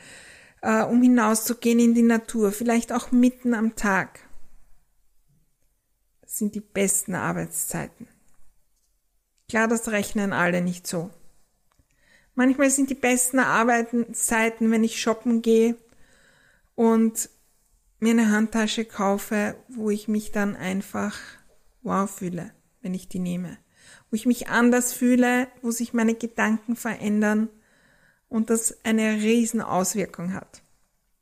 äh, 0.62 0.84
um 0.84 1.02
hinauszugehen 1.02 1.80
in 1.80 1.94
die 1.94 2.02
Natur, 2.02 2.52
vielleicht 2.52 2.92
auch 2.92 3.14
mitten 3.14 3.54
am 3.54 3.78
Tag. 3.78 4.20
Das 6.20 6.38
sind 6.38 6.56
die 6.56 6.60
besten 6.60 7.16
Arbeitszeiten. 7.16 8.10
Klar, 9.50 9.68
das 9.68 9.90
rechnen 9.90 10.32
alle 10.32 10.62
nicht 10.62 10.86
so. 10.86 11.10
Manchmal 12.36 12.70
sind 12.70 12.92
die 12.92 12.96
besten 12.96 13.40
Arbeitszeiten, 13.40 14.72
wenn 14.72 14.84
ich 14.84 15.02
shoppen 15.02 15.42
gehe 15.42 15.76
und 16.76 17.30
mir 18.00 18.12
eine 18.12 18.32
Handtasche 18.32 18.86
kaufe, 18.86 19.56
wo 19.68 19.90
ich 19.90 20.08
mich 20.08 20.32
dann 20.32 20.56
einfach 20.56 21.18
wow 21.82 22.10
fühle, 22.10 22.54
wenn 22.82 22.94
ich 22.94 23.10
die 23.10 23.20
nehme. 23.20 23.58
Wo 24.10 24.16
ich 24.16 24.26
mich 24.26 24.48
anders 24.48 24.94
fühle, 24.94 25.48
wo 25.62 25.72
sich 25.72 25.94
meine 25.94 26.14
Gedanken 26.14 26.76
verändern 26.76 27.50
und 28.30 28.52
das 28.52 28.86
eine 28.86 29.16
riesen 29.16 29.62
Auswirkung 29.62 30.34
hat. 30.34 30.62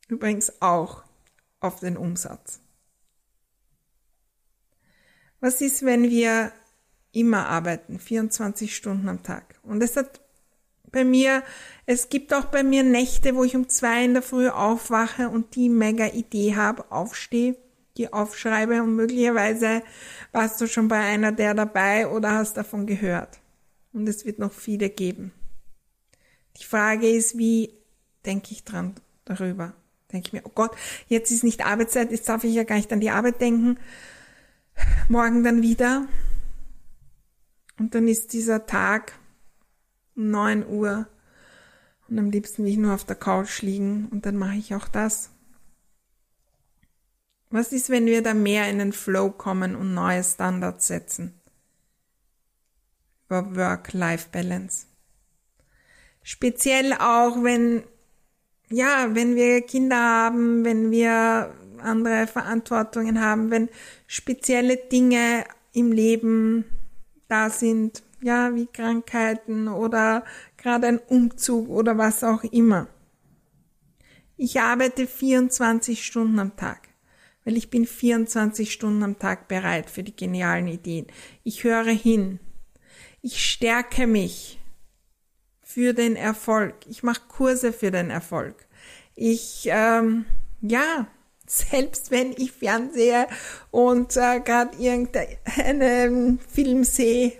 Übrigens 0.09 0.61
auch 0.61 1.03
auf 1.61 1.79
den 1.79 1.97
Umsatz. 1.97 2.59
Was 5.39 5.61
ist, 5.61 5.83
wenn 5.83 6.03
wir 6.03 6.51
immer 7.11 7.47
arbeiten, 7.47 7.99
24 7.99 8.75
Stunden 8.75 9.09
am 9.09 9.23
Tag? 9.23 9.55
Und 9.63 9.81
es 9.81 9.95
hat 9.95 10.21
bei 10.91 11.03
mir, 11.03 11.43
es 11.85 12.09
gibt 12.09 12.33
auch 12.33 12.45
bei 12.45 12.63
mir 12.63 12.83
Nächte, 12.83 13.35
wo 13.35 13.43
ich 13.43 13.55
um 13.55 13.69
zwei 13.69 14.05
in 14.05 14.13
der 14.13 14.23
Früh 14.23 14.49
aufwache 14.49 15.29
und 15.29 15.55
die 15.55 15.69
mega 15.69 16.07
Idee 16.07 16.55
habe, 16.55 16.91
aufstehe, 16.91 17.57
die 17.97 18.13
aufschreibe 18.13 18.81
und 18.81 18.95
möglicherweise 18.95 19.81
warst 20.31 20.61
du 20.61 20.67
schon 20.67 20.87
bei 20.87 20.99
einer 20.99 21.31
der 21.31 21.53
dabei 21.53 22.07
oder 22.07 22.33
hast 22.33 22.57
davon 22.57 22.85
gehört. 22.85 23.39
Und 23.93 24.07
es 24.07 24.25
wird 24.25 24.39
noch 24.39 24.53
viele 24.53 24.89
geben. 24.89 25.33
Die 26.57 26.63
Frage 26.63 27.09
ist, 27.09 27.37
wie 27.37 27.73
denke 28.25 28.51
ich 28.51 28.63
dran 28.63 28.95
darüber? 29.25 29.73
Denke 30.11 30.27
ich 30.27 30.33
mir, 30.33 30.41
oh 30.45 30.51
Gott, 30.53 30.71
jetzt 31.07 31.31
ist 31.31 31.43
nicht 31.43 31.65
Arbeitszeit, 31.65 32.11
jetzt 32.11 32.29
darf 32.29 32.43
ich 32.43 32.53
ja 32.53 32.63
gar 32.63 32.75
nicht 32.75 32.91
an 32.93 32.99
die 32.99 33.09
Arbeit 33.09 33.41
denken. 33.41 33.77
Morgen 35.09 35.43
dann 35.43 35.61
wieder. 35.61 36.07
Und 37.79 37.95
dann 37.95 38.07
ist 38.07 38.33
dieser 38.33 38.65
Tag 38.65 39.13
um 40.15 40.31
9 40.31 40.67
Uhr 40.67 41.07
und 42.09 42.19
am 42.19 42.29
liebsten 42.29 42.63
will 42.63 42.71
ich 42.71 42.77
nur 42.77 42.93
auf 42.93 43.03
der 43.03 43.15
Couch 43.15 43.61
liegen 43.61 44.07
und 44.11 44.25
dann 44.25 44.37
mache 44.37 44.55
ich 44.55 44.73
auch 44.73 44.87
das. 44.87 45.29
Was 47.49 47.71
ist, 47.71 47.89
wenn 47.89 48.05
wir 48.05 48.21
da 48.21 48.33
mehr 48.33 48.69
in 48.69 48.79
den 48.79 48.93
Flow 48.93 49.29
kommen 49.29 49.75
und 49.75 49.93
neue 49.93 50.23
Standards 50.23 50.87
setzen? 50.87 51.33
Über 53.25 53.55
Work-Life-Balance. 53.55 54.87
Speziell 56.23 56.93
auch, 56.93 57.41
wenn, 57.43 57.83
ja, 58.69 59.15
wenn 59.15 59.35
wir 59.35 59.61
Kinder 59.61 59.97
haben, 59.97 60.65
wenn 60.65 60.91
wir 60.91 61.53
andere 61.79 62.27
Verantwortungen 62.27 63.21
haben, 63.21 63.49
wenn 63.49 63.69
spezielle 64.07 64.75
Dinge 64.75 65.45
im 65.71 65.91
Leben 65.91 66.65
da 67.27 67.49
sind, 67.49 68.03
ja, 68.21 68.53
wie 68.55 68.67
Krankheiten 68.67 69.67
oder 69.67 70.23
gerade 70.57 70.87
ein 70.87 70.99
Umzug 70.99 71.69
oder 71.69 71.97
was 71.97 72.23
auch 72.23 72.43
immer. 72.43 72.87
Ich 74.37 74.59
arbeite 74.59 75.07
24 75.07 76.05
Stunden 76.05 76.39
am 76.39 76.55
Tag, 76.55 76.89
weil 77.43 77.57
ich 77.57 77.69
bin 77.69 77.85
24 77.85 78.71
Stunden 78.71 79.03
am 79.03 79.19
Tag 79.19 79.47
bereit 79.47 79.89
für 79.89 80.03
die 80.03 80.15
genialen 80.15 80.67
Ideen. 80.67 81.07
Ich 81.43 81.63
höre 81.63 81.85
hin. 81.85 82.39
Ich 83.21 83.43
stärke 83.43 84.05
mich 84.05 84.59
für 85.63 85.93
den 85.93 86.15
Erfolg. 86.15 86.75
Ich 86.87 87.03
mache 87.03 87.21
Kurse 87.27 87.73
für 87.73 87.91
den 87.91 88.09
Erfolg. 88.09 88.67
Ich, 89.15 89.67
ähm, 89.71 90.25
ja, 90.61 91.07
selbst 91.47 92.11
wenn 92.11 92.33
ich 92.33 92.51
fernsehe 92.51 93.27
und 93.71 94.15
äh, 94.17 94.39
gerade 94.41 94.77
irgendeinen 94.77 96.39
Film 96.39 96.83
sehe, 96.83 97.33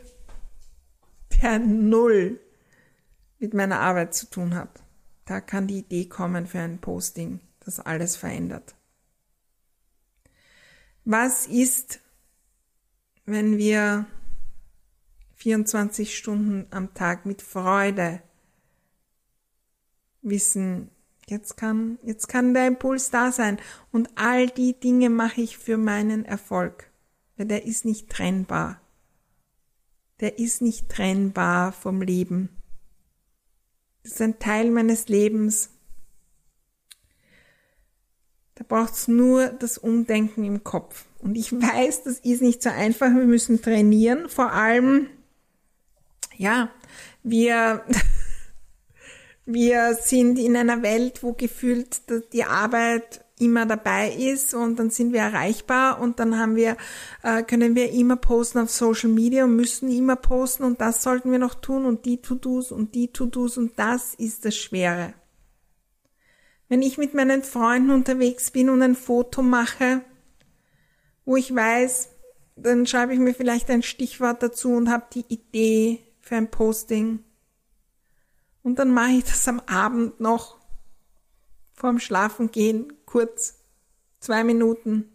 der 1.42 1.60
null 1.60 2.40
mit 3.40 3.54
meiner 3.54 3.80
Arbeit 3.80 4.16
zu 4.16 4.30
tun 4.30 4.56
hat, 4.56 4.82
da 5.26 5.42
kann 5.42 5.68
die 5.68 5.80
Idee 5.80 6.06
kommen 6.06 6.48
für 6.48 6.60
ein 6.60 6.80
Posting, 6.80 7.42
das 7.60 7.80
alles 7.80 8.16
verändert. 8.16 8.76
Was 11.04 11.46
ist, 11.46 12.00
wenn 13.26 13.58
wir 13.58 14.06
24 15.36 16.18
Stunden 16.18 16.66
am 16.72 16.94
Tag 16.94 17.26
mit 17.26 17.42
Freude 17.42 18.22
wissen, 20.22 20.90
jetzt 21.30 21.58
kann, 21.58 22.00
jetzt 22.04 22.28
kann 22.28 22.54
der 22.54 22.68
Impuls 22.68 23.10
da 23.10 23.32
sein 23.32 23.58
und 23.92 24.10
all 24.16 24.48
die 24.48 24.80
Dinge 24.80 25.10
mache 25.10 25.42
ich 25.42 25.58
für 25.58 25.78
meinen 25.78 26.26
Erfolg, 26.26 26.90
weil 27.36 27.48
der 27.48 27.66
ist 27.66 27.86
nicht 27.86 28.10
trennbar. 28.10 28.82
Der 30.20 30.40
ist 30.40 30.62
nicht 30.62 30.90
trennbar 30.90 31.72
vom 31.72 32.02
Leben. 32.02 32.50
Das 34.04 34.14
ist 34.14 34.22
ein 34.22 34.40
Teil 34.40 34.72
meines 34.72 35.10
Lebens. 35.10 35.70
Da 38.56 38.64
braucht's 38.68 39.08
nur 39.08 39.50
das 39.50 39.78
Umdenken 39.78 40.44
im 40.44 40.64
Kopf. 40.64 41.06
Und 41.20 41.36
ich 41.36 41.52
weiß, 41.54 42.04
das 42.04 42.20
ist 42.20 42.42
nicht 42.42 42.64
so 42.64 42.70
einfach. 42.70 43.14
Wir 43.14 43.26
müssen 43.26 43.62
trainieren. 43.62 44.30
Vor 44.30 44.52
allem, 44.52 45.08
ja, 46.38 46.72
wir 47.22 47.84
Wir 49.50 49.94
sind 49.94 50.38
in 50.40 50.58
einer 50.58 50.82
Welt, 50.82 51.24
wo 51.24 51.32
gefühlt 51.32 52.02
die 52.34 52.44
Arbeit 52.44 53.24
immer 53.40 53.66
dabei 53.66 54.12
ist 54.12 54.54
und 54.54 54.78
dann 54.78 54.90
sind 54.90 55.14
wir 55.14 55.22
erreichbar 55.22 56.02
und 56.02 56.20
dann 56.20 56.38
haben 56.38 56.58
wir, 56.58 56.76
äh, 57.24 57.44
können 57.44 57.74
wir 57.74 57.92
immer 57.92 58.18
posten 58.18 58.60
auf 58.60 58.70
Social 58.70 59.10
Media 59.10 59.46
und 59.46 59.56
müssen 59.56 59.90
immer 59.90 60.18
posten 60.18 60.66
und 60.66 60.82
das 60.82 61.02
sollten 61.02 61.32
wir 61.32 61.40
noch 61.40 61.56
tun 61.56 61.86
und 61.86 62.04
die 62.04 62.22
To-Dos 62.22 62.74
und 62.74 62.94
die 62.94 63.08
To-Dos 63.14 63.58
und 63.58 63.80
das 63.80 64.16
ist 64.16 64.44
das 64.44 64.58
Schwere. 64.58 65.14
Wenn 66.68 66.82
ich 66.82 66.98
mit 66.98 67.14
meinen 67.14 67.42
Freunden 67.42 67.92
unterwegs 67.92 68.52
bin 68.52 68.70
und 68.70 68.82
ein 68.82 68.96
Foto 68.96 69.42
mache, 69.42 70.02
wo 71.24 71.38
ich 71.38 71.56
weiß, 71.56 72.10
dann 72.58 72.86
schreibe 72.86 73.14
ich 73.14 73.20
mir 73.20 73.34
vielleicht 73.34 73.70
ein 73.70 73.82
Stichwort 73.82 74.44
dazu 74.44 74.74
und 74.74 74.92
habe 74.92 75.06
die 75.14 75.24
Idee 75.30 76.04
für 76.20 76.36
ein 76.36 76.52
Posting 76.52 77.24
und 78.68 78.80
dann 78.80 78.94
mache 78.94 79.12
ich 79.12 79.24
das 79.24 79.48
am 79.48 79.62
Abend 79.62 80.20
noch 80.20 80.58
vorm 81.74 82.00
Schlafengehen 82.00 82.92
kurz, 83.06 83.60
zwei 84.20 84.44
Minuten. 84.44 85.06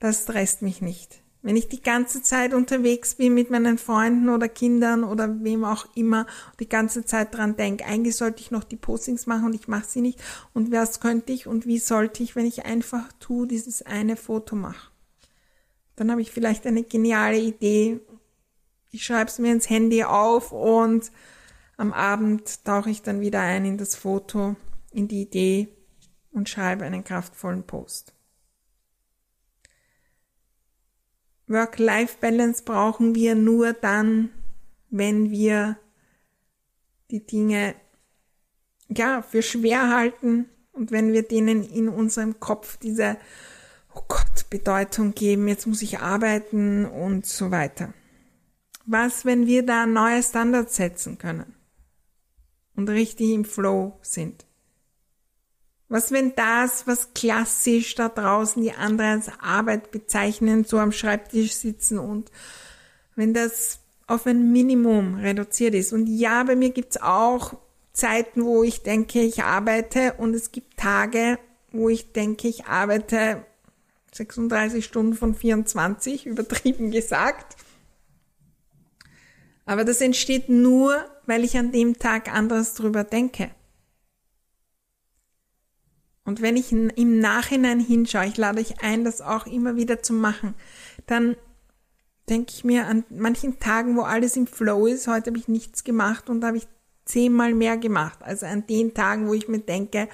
Das 0.00 0.24
stresst 0.24 0.62
mich 0.62 0.82
nicht. 0.82 1.22
Wenn 1.42 1.54
ich 1.54 1.68
die 1.68 1.80
ganze 1.80 2.22
Zeit 2.22 2.54
unterwegs 2.54 3.14
bin 3.14 3.34
mit 3.34 3.52
meinen 3.52 3.78
Freunden 3.78 4.30
oder 4.30 4.48
Kindern 4.48 5.04
oder 5.04 5.44
wem 5.44 5.62
auch 5.62 5.86
immer, 5.94 6.26
die 6.58 6.68
ganze 6.68 7.04
Zeit 7.04 7.32
dran 7.32 7.54
denke, 7.54 7.84
eigentlich 7.84 8.16
sollte 8.16 8.40
ich 8.40 8.50
noch 8.50 8.64
die 8.64 8.74
Postings 8.74 9.28
machen 9.28 9.44
und 9.44 9.54
ich 9.54 9.68
mache 9.68 9.86
sie 9.86 10.00
nicht 10.00 10.20
und 10.54 10.72
was 10.72 10.98
könnte 10.98 11.32
ich 11.32 11.46
und 11.46 11.66
wie 11.66 11.78
sollte 11.78 12.24
ich, 12.24 12.34
wenn 12.34 12.46
ich 12.46 12.66
einfach 12.66 13.12
tu 13.20 13.46
dieses 13.46 13.82
eine 13.82 14.16
Foto 14.16 14.56
mache. 14.56 14.90
Dann 15.94 16.10
habe 16.10 16.20
ich 16.20 16.32
vielleicht 16.32 16.66
eine 16.66 16.82
geniale 16.82 17.38
Idee. 17.38 18.00
Ich 18.90 19.04
schreibe 19.04 19.30
es 19.30 19.38
mir 19.38 19.52
ins 19.52 19.70
Handy 19.70 20.02
auf 20.02 20.50
und 20.50 21.12
am 21.76 21.92
Abend 21.92 22.64
tauche 22.64 22.90
ich 22.90 23.02
dann 23.02 23.20
wieder 23.20 23.40
ein 23.40 23.64
in 23.64 23.78
das 23.78 23.94
Foto, 23.94 24.56
in 24.90 25.08
die 25.08 25.22
Idee 25.22 25.68
und 26.32 26.48
schreibe 26.48 26.84
einen 26.84 27.04
kraftvollen 27.04 27.64
Post. 27.64 28.14
Work-Life-Balance 31.48 32.64
brauchen 32.64 33.14
wir 33.14 33.34
nur 33.34 33.72
dann, 33.72 34.30
wenn 34.90 35.30
wir 35.30 35.78
die 37.10 37.24
Dinge 37.24 37.74
ja 38.88 39.22
für 39.22 39.42
schwer 39.42 39.90
halten 39.90 40.48
und 40.72 40.90
wenn 40.90 41.12
wir 41.12 41.22
denen 41.22 41.62
in 41.62 41.88
unserem 41.88 42.40
Kopf 42.40 42.78
diese 42.78 43.16
oh 43.94 44.02
Gott 44.08 44.50
Bedeutung 44.50 45.14
geben, 45.14 45.48
jetzt 45.48 45.66
muss 45.66 45.82
ich 45.82 46.00
arbeiten 46.00 46.84
und 46.84 47.26
so 47.26 47.50
weiter. 47.50 47.94
Was, 48.84 49.24
wenn 49.24 49.46
wir 49.46 49.64
da 49.64 49.86
neue 49.86 50.22
Standards 50.22 50.76
setzen 50.76 51.18
können? 51.18 51.55
Und 52.76 52.88
richtig 52.88 53.30
im 53.30 53.44
Flow 53.44 53.98
sind. 54.02 54.44
Was 55.88 56.10
wenn 56.10 56.34
das, 56.34 56.86
was 56.86 57.14
klassisch 57.14 57.94
da 57.94 58.08
draußen 58.08 58.62
die 58.62 58.72
anderen 58.72 59.20
als 59.20 59.30
Arbeit 59.40 59.90
bezeichnen, 59.90 60.64
so 60.64 60.78
am 60.78 60.92
Schreibtisch 60.92 61.54
sitzen 61.54 61.98
und 61.98 62.30
wenn 63.14 63.34
das 63.34 63.80
auf 64.06 64.26
ein 64.26 64.52
Minimum 64.52 65.16
reduziert 65.16 65.74
ist. 65.74 65.92
Und 65.92 66.06
ja, 66.06 66.44
bei 66.44 66.56
mir 66.56 66.70
gibt's 66.70 66.96
auch 66.96 67.54
Zeiten, 67.92 68.44
wo 68.44 68.62
ich 68.62 68.82
denke, 68.82 69.20
ich 69.20 69.42
arbeite 69.42 70.14
und 70.18 70.34
es 70.34 70.52
gibt 70.52 70.76
Tage, 70.76 71.38
wo 71.72 71.88
ich 71.88 72.12
denke, 72.12 72.46
ich 72.46 72.66
arbeite 72.66 73.44
36 74.12 74.84
Stunden 74.84 75.14
von 75.14 75.34
24, 75.34 76.26
übertrieben 76.26 76.90
gesagt. 76.90 77.56
Aber 79.66 79.84
das 79.84 80.00
entsteht 80.00 80.48
nur, 80.48 81.04
weil 81.26 81.44
ich 81.44 81.58
an 81.58 81.72
dem 81.72 81.98
Tag 81.98 82.32
anders 82.32 82.74
drüber 82.74 83.04
denke. 83.04 83.50
Und 86.24 86.40
wenn 86.40 86.56
ich 86.56 86.72
im 86.72 87.18
Nachhinein 87.20 87.78
hinschaue, 87.78 88.26
ich 88.26 88.36
lade 88.36 88.60
euch 88.60 88.82
ein, 88.82 89.04
das 89.04 89.20
auch 89.20 89.46
immer 89.46 89.76
wieder 89.76 90.02
zu 90.02 90.12
machen, 90.12 90.54
dann 91.06 91.36
denke 92.28 92.52
ich 92.54 92.64
mir 92.64 92.86
an 92.86 93.04
manchen 93.10 93.60
Tagen, 93.60 93.96
wo 93.96 94.02
alles 94.02 94.36
im 94.36 94.46
Flow 94.46 94.86
ist, 94.86 95.06
heute 95.06 95.30
habe 95.30 95.38
ich 95.38 95.46
nichts 95.46 95.84
gemacht 95.84 96.28
und 96.28 96.42
habe 96.44 96.56
ich 96.56 96.66
zehnmal 97.04 97.54
mehr 97.54 97.76
gemacht. 97.76 98.20
Also 98.22 98.46
an 98.46 98.66
den 98.66 98.94
Tagen, 98.94 99.28
wo 99.28 99.34
ich 99.34 99.46
mir 99.46 99.60
denke, 99.60 100.08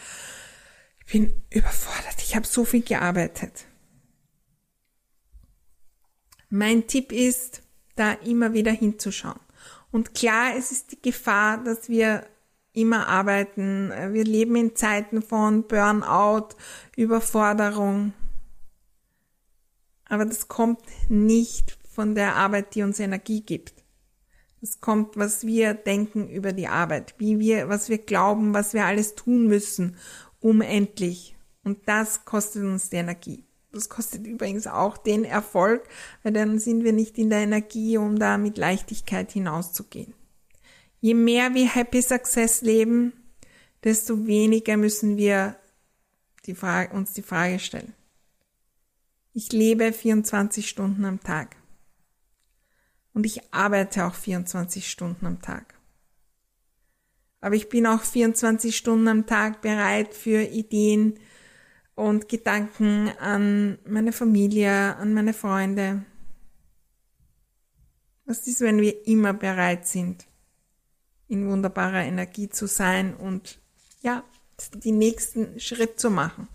ich 1.06 1.12
bin 1.12 1.42
überfordert, 1.50 2.16
ich 2.18 2.36
habe 2.36 2.46
so 2.46 2.64
viel 2.64 2.82
gearbeitet. 2.82 3.64
Mein 6.50 6.86
Tipp 6.86 7.12
ist, 7.12 7.61
da 7.94 8.12
immer 8.12 8.52
wieder 8.52 8.72
hinzuschauen. 8.72 9.40
Und 9.90 10.14
klar, 10.14 10.56
es 10.56 10.72
ist 10.72 10.92
die 10.92 11.02
Gefahr, 11.02 11.62
dass 11.62 11.88
wir 11.88 12.26
immer 12.72 13.08
arbeiten. 13.08 13.90
Wir 14.12 14.24
leben 14.24 14.56
in 14.56 14.74
Zeiten 14.74 15.22
von 15.22 15.66
Burnout, 15.66 16.48
Überforderung. 16.96 18.14
Aber 20.06 20.24
das 20.24 20.48
kommt 20.48 20.80
nicht 21.08 21.78
von 21.88 22.14
der 22.14 22.36
Arbeit, 22.36 22.74
die 22.74 22.82
uns 22.82 22.98
Energie 23.00 23.42
gibt. 23.42 23.82
Das 24.60 24.80
kommt, 24.80 25.16
was 25.16 25.44
wir 25.44 25.74
denken 25.74 26.28
über 26.28 26.52
die 26.52 26.68
Arbeit, 26.68 27.14
wie 27.18 27.38
wir, 27.38 27.68
was 27.68 27.88
wir 27.88 27.98
glauben, 27.98 28.54
was 28.54 28.74
wir 28.74 28.84
alles 28.84 29.14
tun 29.14 29.46
müssen, 29.48 29.96
um 30.40 30.60
endlich. 30.60 31.36
Und 31.64 31.88
das 31.88 32.24
kostet 32.24 32.62
uns 32.62 32.88
die 32.88 32.96
Energie. 32.96 33.44
Das 33.72 33.88
kostet 33.88 34.26
übrigens 34.26 34.66
auch 34.66 34.98
den 34.98 35.24
Erfolg, 35.24 35.88
weil 36.22 36.32
dann 36.32 36.58
sind 36.58 36.84
wir 36.84 36.92
nicht 36.92 37.16
in 37.16 37.30
der 37.30 37.40
Energie, 37.40 37.96
um 37.96 38.18
da 38.18 38.36
mit 38.36 38.58
Leichtigkeit 38.58 39.32
hinauszugehen. 39.32 40.12
Je 41.00 41.14
mehr 41.14 41.54
wir 41.54 41.68
Happy 41.68 42.02
Success 42.02 42.60
leben, 42.60 43.12
desto 43.82 44.26
weniger 44.26 44.76
müssen 44.76 45.16
wir 45.16 45.56
die 46.46 46.54
Frage, 46.54 46.94
uns 46.94 47.14
die 47.14 47.22
Frage 47.22 47.58
stellen. 47.58 47.94
Ich 49.32 49.50
lebe 49.52 49.92
24 49.92 50.68
Stunden 50.68 51.06
am 51.06 51.20
Tag. 51.20 51.56
Und 53.14 53.24
ich 53.24 53.52
arbeite 53.52 54.04
auch 54.04 54.14
24 54.14 54.90
Stunden 54.90 55.26
am 55.26 55.40
Tag. 55.40 55.74
Aber 57.40 57.54
ich 57.54 57.68
bin 57.68 57.86
auch 57.86 58.02
24 58.02 58.76
Stunden 58.76 59.08
am 59.08 59.26
Tag 59.26 59.62
bereit 59.62 60.14
für 60.14 60.42
Ideen, 60.42 61.18
und 61.94 62.28
Gedanken 62.28 63.10
an 63.18 63.78
meine 63.86 64.12
Familie, 64.12 64.96
an 64.96 65.14
meine 65.14 65.34
Freunde. 65.34 66.04
Was 68.24 68.46
ist, 68.46 68.60
wenn 68.60 68.80
wir 68.80 69.06
immer 69.06 69.34
bereit 69.34 69.86
sind, 69.86 70.26
in 71.28 71.48
wunderbarer 71.48 72.04
Energie 72.04 72.48
zu 72.48 72.66
sein 72.66 73.14
und 73.14 73.58
ja, 74.02 74.24
die 74.74 74.92
nächsten 74.92 75.58
Schritt 75.58 75.98
zu 75.98 76.10
machen, 76.10 76.48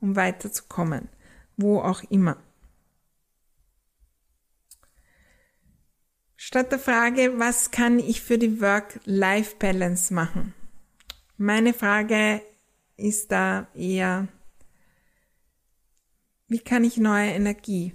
um 0.00 0.16
weiterzukommen, 0.16 1.08
wo 1.56 1.80
auch 1.80 2.02
immer. 2.10 2.36
Statt 6.36 6.72
der 6.72 6.78
Frage, 6.78 7.38
was 7.38 7.70
kann 7.70 7.98
ich 7.98 8.20
für 8.20 8.38
die 8.38 8.60
Work-Life-Balance 8.60 10.12
machen? 10.12 10.54
Meine 11.38 11.72
Frage 11.72 12.42
ist 12.96 13.32
da 13.32 13.66
eher, 13.74 14.28
wie 16.48 16.58
kann 16.58 16.84
ich 16.84 16.96
neue 16.98 17.30
Energie 17.30 17.94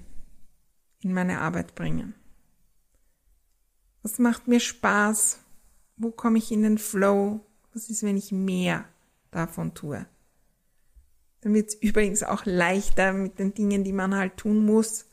in 1.02 1.14
meine 1.14 1.42
Arbeit 1.42 1.76
bringen? 1.76 2.16
Was 4.02 4.20
macht 4.20 4.48
mir 4.48 4.60
Spaß? 4.60 5.40
Wo 5.98 6.12
komme 6.12 6.38
ich 6.38 6.52
in 6.52 6.64
den 6.64 6.78
Flow? 6.78 7.42
Was 7.74 7.90
ist, 7.90 8.04
wenn 8.04 8.18
ich 8.18 8.32
mehr 8.32 8.86
davon 9.32 9.74
tue? 9.74 10.06
Dann 11.42 11.54
wird 11.54 11.70
es 11.70 11.76
übrigens 11.76 12.24
auch 12.24 12.46
leichter 12.46 13.14
mit 13.14 13.40
den 13.40 13.54
Dingen, 13.54 13.84
die 13.84 13.94
man 13.94 14.16
halt 14.16 14.38
tun 14.38 14.66
muss. 14.66 15.06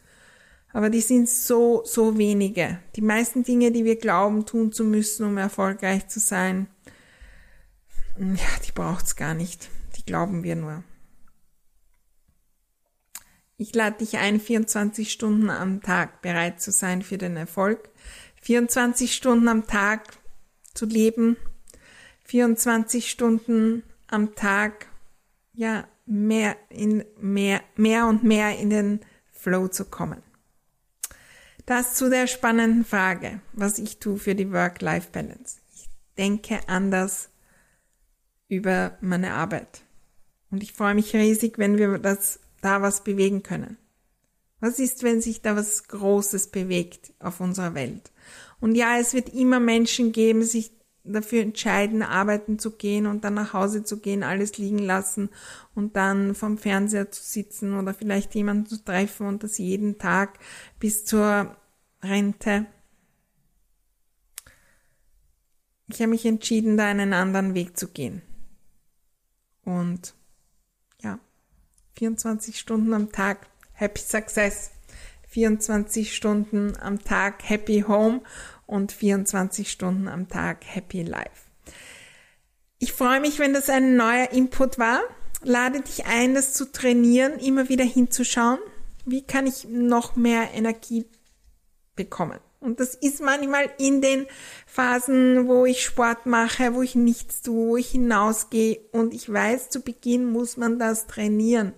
Aber 0.72 0.90
die 0.90 1.00
sind 1.00 1.28
so, 1.28 1.82
so 1.84 2.18
wenige. 2.18 2.80
Die 2.96 3.02
meisten 3.02 3.42
Dinge, 3.42 3.70
die 3.72 3.84
wir 3.84 3.96
glauben, 3.96 4.44
tun 4.46 4.72
zu 4.72 4.84
müssen, 4.84 5.24
um 5.24 5.38
erfolgreich 5.38 6.08
zu 6.08 6.20
sein, 6.20 6.68
ja, 8.18 8.64
die 8.66 8.72
braucht's 8.72 9.16
gar 9.16 9.34
nicht. 9.34 9.68
Die 9.96 10.04
glauben 10.04 10.42
wir 10.42 10.56
nur. 10.56 10.84
Ich 13.58 13.74
lade 13.74 13.98
dich 13.98 14.18
ein, 14.18 14.38
24 14.38 15.10
Stunden 15.10 15.48
am 15.48 15.80
Tag 15.80 16.20
bereit 16.20 16.60
zu 16.60 16.70
sein 16.70 17.00
für 17.00 17.16
den 17.16 17.36
Erfolg, 17.36 17.88
24 18.42 19.14
Stunden 19.14 19.48
am 19.48 19.66
Tag 19.66 20.18
zu 20.74 20.84
leben, 20.84 21.38
24 22.24 23.10
Stunden 23.10 23.82
am 24.08 24.34
Tag, 24.34 24.86
ja, 25.54 25.88
mehr 26.04 26.56
in, 26.68 27.04
mehr, 27.18 27.62
mehr 27.76 28.06
und 28.06 28.22
mehr 28.22 28.58
in 28.58 28.70
den 28.70 29.00
Flow 29.32 29.68
zu 29.68 29.86
kommen. 29.86 30.22
Das 31.64 31.94
zu 31.94 32.10
der 32.10 32.26
spannenden 32.26 32.84
Frage, 32.84 33.40
was 33.52 33.78
ich 33.78 33.98
tue 33.98 34.18
für 34.18 34.34
die 34.34 34.52
Work-Life-Balance. 34.52 35.60
Ich 35.74 35.88
denke 36.16 36.60
anders 36.68 37.30
über 38.48 38.98
meine 39.00 39.32
Arbeit. 39.32 39.82
Und 40.50 40.62
ich 40.62 40.74
freue 40.74 40.94
mich 40.94 41.14
riesig, 41.14 41.58
wenn 41.58 41.78
wir 41.78 41.98
das 41.98 42.38
da 42.66 42.82
was 42.82 43.04
bewegen 43.04 43.44
können? 43.44 43.78
Was 44.58 44.80
ist, 44.80 45.04
wenn 45.04 45.20
sich 45.20 45.40
da 45.40 45.54
was 45.54 45.86
Großes 45.86 46.48
bewegt 46.48 47.12
auf 47.20 47.40
unserer 47.40 47.74
Welt? 47.74 48.10
Und 48.60 48.74
ja, 48.74 48.98
es 48.98 49.14
wird 49.14 49.28
immer 49.28 49.60
Menschen 49.60 50.10
geben, 50.10 50.42
sich 50.42 50.72
dafür 51.04 51.42
entscheiden, 51.42 52.02
arbeiten 52.02 52.58
zu 52.58 52.72
gehen 52.72 53.06
und 53.06 53.22
dann 53.22 53.34
nach 53.34 53.52
Hause 53.52 53.84
zu 53.84 54.00
gehen, 54.00 54.24
alles 54.24 54.58
liegen 54.58 54.80
lassen 54.80 55.28
und 55.76 55.94
dann 55.94 56.34
vom 56.34 56.58
Fernseher 56.58 57.12
zu 57.12 57.22
sitzen 57.22 57.78
oder 57.78 57.94
vielleicht 57.94 58.34
jemanden 58.34 58.66
zu 58.66 58.84
treffen 58.84 59.28
und 59.28 59.44
das 59.44 59.58
jeden 59.58 59.98
Tag 59.98 60.40
bis 60.80 61.04
zur 61.04 61.56
Rente. 62.02 62.66
Ich 65.86 66.00
habe 66.00 66.10
mich 66.10 66.26
entschieden, 66.26 66.76
da 66.76 66.86
einen 66.86 67.12
anderen 67.12 67.54
Weg 67.54 67.78
zu 67.78 67.86
gehen. 67.86 68.22
Und 69.64 70.15
24 71.96 72.58
Stunden 72.58 72.92
am 72.92 73.10
Tag 73.10 73.46
Happy 73.72 74.00
Success, 74.00 74.70
24 75.28 76.14
Stunden 76.14 76.76
am 76.78 77.02
Tag 77.02 77.42
Happy 77.48 77.84
Home 77.88 78.20
und 78.66 78.92
24 78.92 79.70
Stunden 79.70 80.06
am 80.06 80.28
Tag 80.28 80.58
Happy 80.66 81.02
Life. 81.02 81.50
Ich 82.78 82.92
freue 82.92 83.20
mich, 83.20 83.38
wenn 83.38 83.54
das 83.54 83.70
ein 83.70 83.96
neuer 83.96 84.30
Input 84.32 84.78
war. 84.78 85.00
Lade 85.42 85.80
dich 85.80 86.04
ein, 86.04 86.34
das 86.34 86.52
zu 86.52 86.70
trainieren, 86.70 87.38
immer 87.38 87.70
wieder 87.70 87.84
hinzuschauen. 87.84 88.58
Wie 89.06 89.22
kann 89.22 89.46
ich 89.46 89.66
noch 89.66 90.16
mehr 90.16 90.50
Energie 90.52 91.06
bekommen? 91.94 92.40
Und 92.60 92.80
das 92.80 92.94
ist 92.94 93.22
manchmal 93.22 93.70
in 93.78 94.02
den 94.02 94.26
Phasen, 94.66 95.46
wo 95.46 95.64
ich 95.64 95.82
Sport 95.82 96.26
mache, 96.26 96.74
wo 96.74 96.82
ich 96.82 96.94
nichts 96.94 97.40
tue, 97.40 97.68
wo 97.68 97.76
ich 97.76 97.90
hinausgehe. 97.90 98.80
Und 98.92 99.14
ich 99.14 99.32
weiß, 99.32 99.70
zu 99.70 99.80
Beginn 99.80 100.30
muss 100.30 100.56
man 100.56 100.78
das 100.78 101.06
trainieren. 101.06 101.72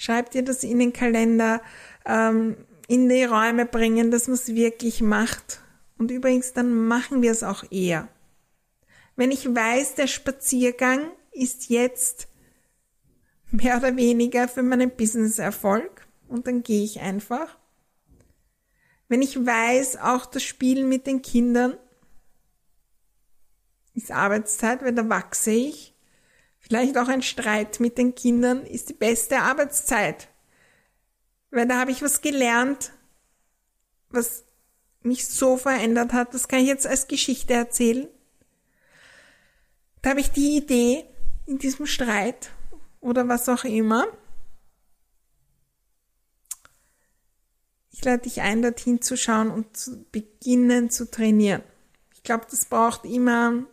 Schreib 0.00 0.30
dir 0.30 0.42
das 0.42 0.64
in 0.64 0.78
den 0.78 0.94
Kalender, 0.94 1.60
ähm, 2.06 2.56
in 2.88 3.10
die 3.10 3.24
Räume 3.24 3.66
bringen, 3.66 4.10
dass 4.10 4.28
man 4.28 4.36
es 4.36 4.48
wirklich 4.54 5.02
macht. 5.02 5.60
Und 5.98 6.10
übrigens, 6.10 6.54
dann 6.54 6.72
machen 6.88 7.20
wir 7.20 7.30
es 7.30 7.42
auch 7.42 7.70
eher. 7.70 8.08
Wenn 9.16 9.30
ich 9.30 9.54
weiß, 9.54 9.96
der 9.96 10.06
Spaziergang 10.06 11.10
ist 11.32 11.68
jetzt 11.68 12.28
mehr 13.50 13.76
oder 13.76 13.94
weniger 13.94 14.48
für 14.48 14.62
meinen 14.62 14.90
Business-Erfolg 14.90 16.06
und 16.28 16.46
dann 16.46 16.62
gehe 16.62 16.82
ich 16.82 17.00
einfach. 17.00 17.58
Wenn 19.06 19.20
ich 19.20 19.36
weiß, 19.36 19.98
auch 19.98 20.24
das 20.24 20.44
Spielen 20.44 20.88
mit 20.88 21.06
den 21.06 21.20
Kindern 21.20 21.76
ist 23.92 24.12
Arbeitszeit, 24.12 24.82
weil 24.82 24.94
da 24.94 25.06
wachse 25.10 25.50
ich, 25.50 25.94
Vielleicht 26.70 26.96
auch 26.98 27.08
ein 27.08 27.20
Streit 27.20 27.80
mit 27.80 27.98
den 27.98 28.14
Kindern 28.14 28.64
ist 28.64 28.90
die 28.90 28.94
beste 28.94 29.40
Arbeitszeit. 29.40 30.28
Weil 31.50 31.66
da 31.66 31.80
habe 31.80 31.90
ich 31.90 32.00
was 32.00 32.20
gelernt, 32.20 32.92
was 34.08 34.44
mich 35.02 35.26
so 35.26 35.56
verändert 35.56 36.12
hat. 36.12 36.32
Das 36.32 36.46
kann 36.46 36.60
ich 36.60 36.68
jetzt 36.68 36.86
als 36.86 37.08
Geschichte 37.08 37.54
erzählen. 37.54 38.06
Da 40.00 40.10
habe 40.10 40.20
ich 40.20 40.30
die 40.30 40.58
Idee 40.58 41.04
in 41.44 41.58
diesem 41.58 41.86
Streit 41.86 42.52
oder 43.00 43.26
was 43.26 43.48
auch 43.48 43.64
immer. 43.64 44.06
Ich 47.90 48.04
lade 48.04 48.22
dich 48.22 48.42
ein, 48.42 48.62
dorthin 48.62 49.02
zu 49.02 49.16
schauen 49.16 49.50
und 49.50 49.76
zu 49.76 50.04
beginnen 50.12 50.88
zu 50.88 51.10
trainieren. 51.10 51.64
Ich 52.14 52.22
glaube, 52.22 52.46
das 52.48 52.64
braucht 52.64 53.04
immer 53.04 53.66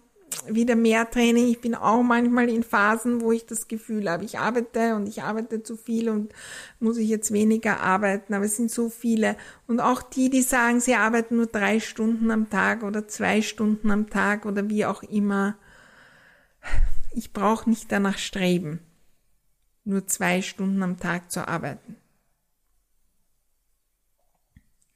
wieder 0.48 0.76
mehr 0.76 1.10
Training. 1.10 1.48
Ich 1.48 1.62
bin 1.62 1.76
auch 1.76 2.04
manchmal 2.04 2.50
in 2.50 2.64
Phasen, 2.64 3.22
wo 3.22 3.32
ich 3.32 3.46
das 3.46 3.68
Gefühl 3.68 4.10
habe, 4.10 4.26
ich 4.26 4.40
arbeite 4.40 4.96
und 4.96 5.08
ich 5.08 5.24
arbeite 5.24 5.64
zu 5.64 5.76
viel 5.76 6.10
und 6.10 6.34
muss 6.80 6.98
ich 6.98 7.10
jetzt 7.10 7.32
weniger 7.32 7.80
arbeiten. 7.80 8.34
Aber 8.34 8.46
es 8.46 8.58
sind 8.58 8.72
so 8.72 8.90
viele. 8.90 9.38
Und 9.68 9.80
auch 9.80 10.02
die, 10.02 10.30
die 10.30 10.42
sagen, 10.42 10.80
sie 10.80 10.96
arbeiten 10.96 11.38
nur 11.38 11.48
drei 11.48 11.80
Stunden 11.80 12.32
am 12.32 12.50
Tag 12.50 12.84
oder 12.84 13.08
zwei 13.08 13.42
Stunden 13.42 13.92
am 13.92 14.10
Tag 14.10 14.46
oder 14.46 14.70
wie 14.70 14.86
auch 14.86 15.04
immer. 15.04 15.58
Ich 17.14 17.34
brauche 17.34 17.70
nicht 17.70 17.92
danach 17.92 18.18
streben, 18.18 18.80
nur 19.86 20.08
zwei 20.08 20.42
Stunden 20.42 20.84
am 20.84 20.98
Tag 20.98 21.32
zu 21.32 21.48
arbeiten. 21.48 21.96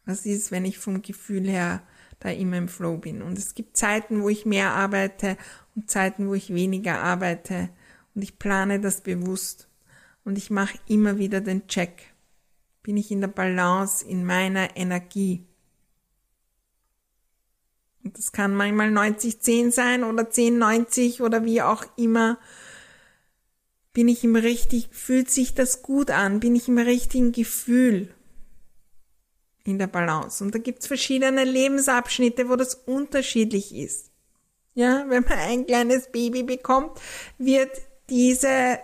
Was 0.06 0.26
ist, 0.26 0.52
wenn 0.52 0.66
ich 0.66 0.78
vom 0.78 1.02
Gefühl 1.02 1.48
her 1.48 1.84
da 2.22 2.30
immer 2.30 2.58
im 2.58 2.70
Flow 2.70 2.98
bin. 2.98 3.22
Und 3.22 3.38
es 3.38 3.56
gibt 3.56 3.76
Zeiten, 3.76 4.22
wo 4.22 4.30
ich 4.30 4.46
mehr 4.46 4.72
arbeite 4.72 5.38
und 5.76 5.90
Zeiten, 5.90 6.28
wo 6.28 6.34
ich 6.34 6.54
weniger 6.54 7.00
arbeite. 7.00 7.70
Und 8.16 8.22
ich 8.22 8.40
plane 8.40 8.80
das 8.80 9.02
bewusst. 9.02 9.68
Und 10.24 10.38
ich 10.38 10.50
mache 10.50 10.78
immer 10.88 11.18
wieder 11.18 11.42
den 11.42 11.68
Check. 11.68 12.14
Bin 12.84 12.96
ich 12.96 13.12
in 13.12 13.22
der 13.22 13.28
Balance, 13.28 14.06
in 14.06 14.24
meiner 14.24 14.78
Energie? 14.78 15.46
Und 18.04 18.18
das 18.18 18.32
kann 18.32 18.56
manchmal 18.56 18.90
90-10 18.90 19.72
sein 19.72 20.04
oder 20.04 20.24
10-90 20.24 21.22
oder 21.22 21.44
wie 21.44 21.62
auch 21.62 21.86
immer. 21.98 22.40
Bin 23.94 24.08
ich 24.08 24.24
im 24.24 24.36
richtig, 24.36 24.90
fühlt 24.92 25.30
sich 25.30 25.54
das 25.54 25.82
gut 25.82 26.12
an? 26.12 26.40
Bin 26.40 26.56
ich 26.56 26.68
im 26.68 26.78
richtigen 26.78 27.32
Gefühl? 27.32 28.14
In 29.64 29.78
der 29.78 29.88
Balance. 29.88 30.44
Und 30.44 30.56
da 30.56 30.60
gibt's 30.60 30.88
verschiedene 30.88 31.44
Lebensabschnitte, 31.44 32.50
wo 32.50 32.56
das 32.56 32.76
unterschiedlich 32.76 33.76
ist. 33.76 34.12
Ja, 34.74 35.06
wenn 35.08 35.24
man 35.24 35.40
ein 35.40 35.66
kleines 35.66 36.12
Baby 36.12 36.44
bekommt, 36.44 37.00
wird 37.38 37.72
diese, 38.10 38.80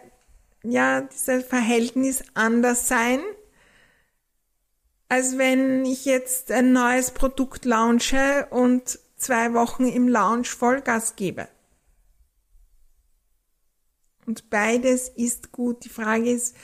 ja, 0.64 1.02
dieses 1.02 1.46
Verhältnis 1.46 2.24
anders 2.34 2.88
sein, 2.88 3.20
als 5.10 5.38
wenn 5.38 5.86
ich 5.86 6.06
jetzt 6.06 6.52
ein 6.52 6.74
neues 6.74 7.12
Produkt 7.12 7.64
launche 7.64 8.48
und 8.50 9.00
zwei 9.16 9.54
Wochen 9.54 9.88
im 9.88 10.08
Launch 10.08 10.50
Vollgas 10.50 11.16
gebe. 11.16 11.48
Und 14.26 14.50
beides 14.50 15.08
ist 15.08 15.54
gut. 15.54 15.86
Die 15.86 15.90
Frage 15.90 16.30
ist, 16.30 16.56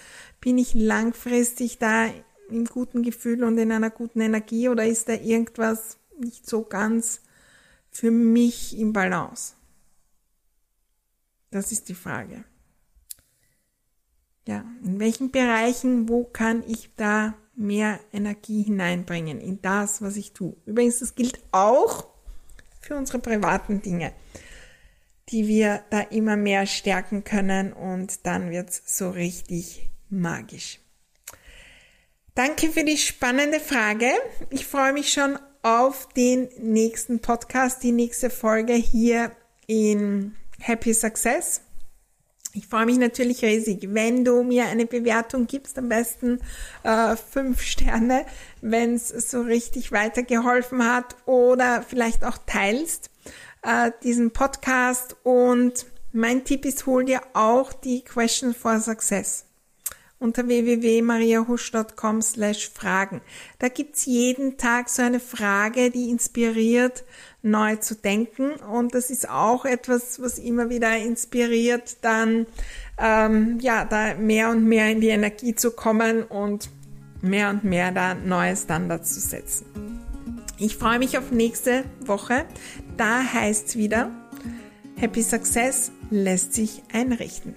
bin 0.41 0.57
ich 0.57 0.73
langfristig 0.73 1.77
da 1.79 2.09
im 2.49 2.65
guten 2.65 3.03
Gefühl 3.03 3.43
und 3.43 3.57
in 3.57 3.71
einer 3.71 3.89
guten 3.89 4.21
Energie 4.21 4.69
oder 4.69 4.85
ist 4.85 5.09
da 5.09 5.13
irgendwas 5.13 5.97
nicht 6.17 6.47
so 6.47 6.63
ganz 6.63 7.21
für 7.89 8.11
mich 8.11 8.77
im 8.77 8.93
Balance? 8.93 9.53
Das 11.51 11.71
ist 11.71 11.89
die 11.89 11.95
Frage. 11.95 12.43
Ja, 14.47 14.65
in 14.83 14.99
welchen 14.99 15.31
Bereichen, 15.31 16.09
wo 16.09 16.23
kann 16.25 16.63
ich 16.67 16.89
da 16.95 17.35
mehr 17.55 17.99
Energie 18.11 18.63
hineinbringen 18.63 19.39
in 19.39 19.61
das, 19.61 20.01
was 20.01 20.17
ich 20.17 20.33
tue? 20.33 20.55
Übrigens, 20.65 20.99
das 20.99 21.15
gilt 21.15 21.39
auch 21.51 22.07
für 22.81 22.97
unsere 22.97 23.19
privaten 23.19 23.81
Dinge, 23.81 24.13
die 25.29 25.47
wir 25.47 25.83
da 25.89 26.01
immer 26.01 26.35
mehr 26.35 26.65
stärken 26.65 27.23
können 27.23 27.71
und 27.71 28.25
dann 28.25 28.49
wird's 28.49 28.97
so 28.97 29.11
richtig 29.11 29.89
magisch. 30.09 30.82
Danke 32.35 32.69
für 32.69 32.83
die 32.83 32.97
spannende 32.97 33.59
Frage. 33.59 34.07
Ich 34.49 34.65
freue 34.65 34.91
mich 34.91 35.13
schon 35.13 35.37
auf 35.61 36.09
den 36.13 36.49
nächsten 36.57 37.19
Podcast, 37.19 37.83
die 37.83 37.91
nächste 37.91 38.31
Folge 38.31 38.73
hier 38.73 39.31
in 39.67 40.35
Happy 40.59 40.95
Success. 40.95 41.61
Ich 42.53 42.65
freue 42.65 42.87
mich 42.87 42.97
natürlich 42.97 43.43
riesig, 43.43 43.87
wenn 43.93 44.25
du 44.25 44.41
mir 44.41 44.65
eine 44.65 44.87
Bewertung 44.87 45.45
gibst, 45.45 45.77
am 45.77 45.89
besten 45.89 46.39
äh, 46.81 47.15
fünf 47.15 47.61
Sterne, 47.61 48.25
wenn 48.61 48.95
es 48.95 49.09
so 49.09 49.41
richtig 49.41 49.91
weitergeholfen 49.91 50.91
hat 50.91 51.15
oder 51.27 51.83
vielleicht 51.83 52.23
auch 52.23 52.39
teilst 52.47 53.11
äh, 53.61 53.91
diesen 54.01 54.31
Podcast. 54.31 55.17
Und 55.21 55.85
mein 56.11 56.45
Tipp 56.45 56.65
ist, 56.65 56.87
hol 56.87 57.05
dir 57.05 57.21
auch 57.33 57.73
die 57.73 58.03
Question 58.03 58.55
for 58.55 58.79
Success 58.79 59.45
unter 60.23 60.47
www.mariahusch.com 60.47 62.21
slash 62.21 62.69
Fragen. 62.69 63.21
Da 63.59 63.67
gibt's 63.67 64.05
jeden 64.05 64.57
Tag 64.57 64.89
so 64.89 65.01
eine 65.01 65.19
Frage, 65.19 65.91
die 65.91 66.09
inspiriert, 66.09 67.03
neu 67.41 67.75
zu 67.75 67.95
denken. 67.95 68.53
Und 68.53 68.95
das 68.95 69.09
ist 69.09 69.29
auch 69.29 69.65
etwas, 69.65 70.21
was 70.21 70.39
immer 70.39 70.69
wieder 70.69 70.97
inspiriert, 70.97 71.97
dann 72.01 72.47
ähm, 72.97 73.59
ja, 73.59 73.85
da 73.85 74.15
mehr 74.15 74.49
und 74.49 74.63
mehr 74.65 74.89
in 74.89 75.01
die 75.01 75.09
Energie 75.09 75.53
zu 75.55 75.71
kommen 75.71 76.23
und 76.23 76.69
mehr 77.21 77.49
und 77.49 77.63
mehr 77.63 77.91
da 77.91 78.15
neue 78.15 78.55
Standards 78.55 79.13
zu 79.13 79.19
setzen. 79.19 79.65
Ich 80.57 80.77
freue 80.77 80.99
mich 80.99 81.17
auf 81.17 81.31
nächste 81.31 81.83
Woche. 81.99 82.45
Da 82.95 83.21
heißt's 83.21 83.75
wieder, 83.75 84.11
Happy 84.95 85.21
Success 85.21 85.91
lässt 86.09 86.53
sich 86.53 86.83
einrichten. 86.93 87.55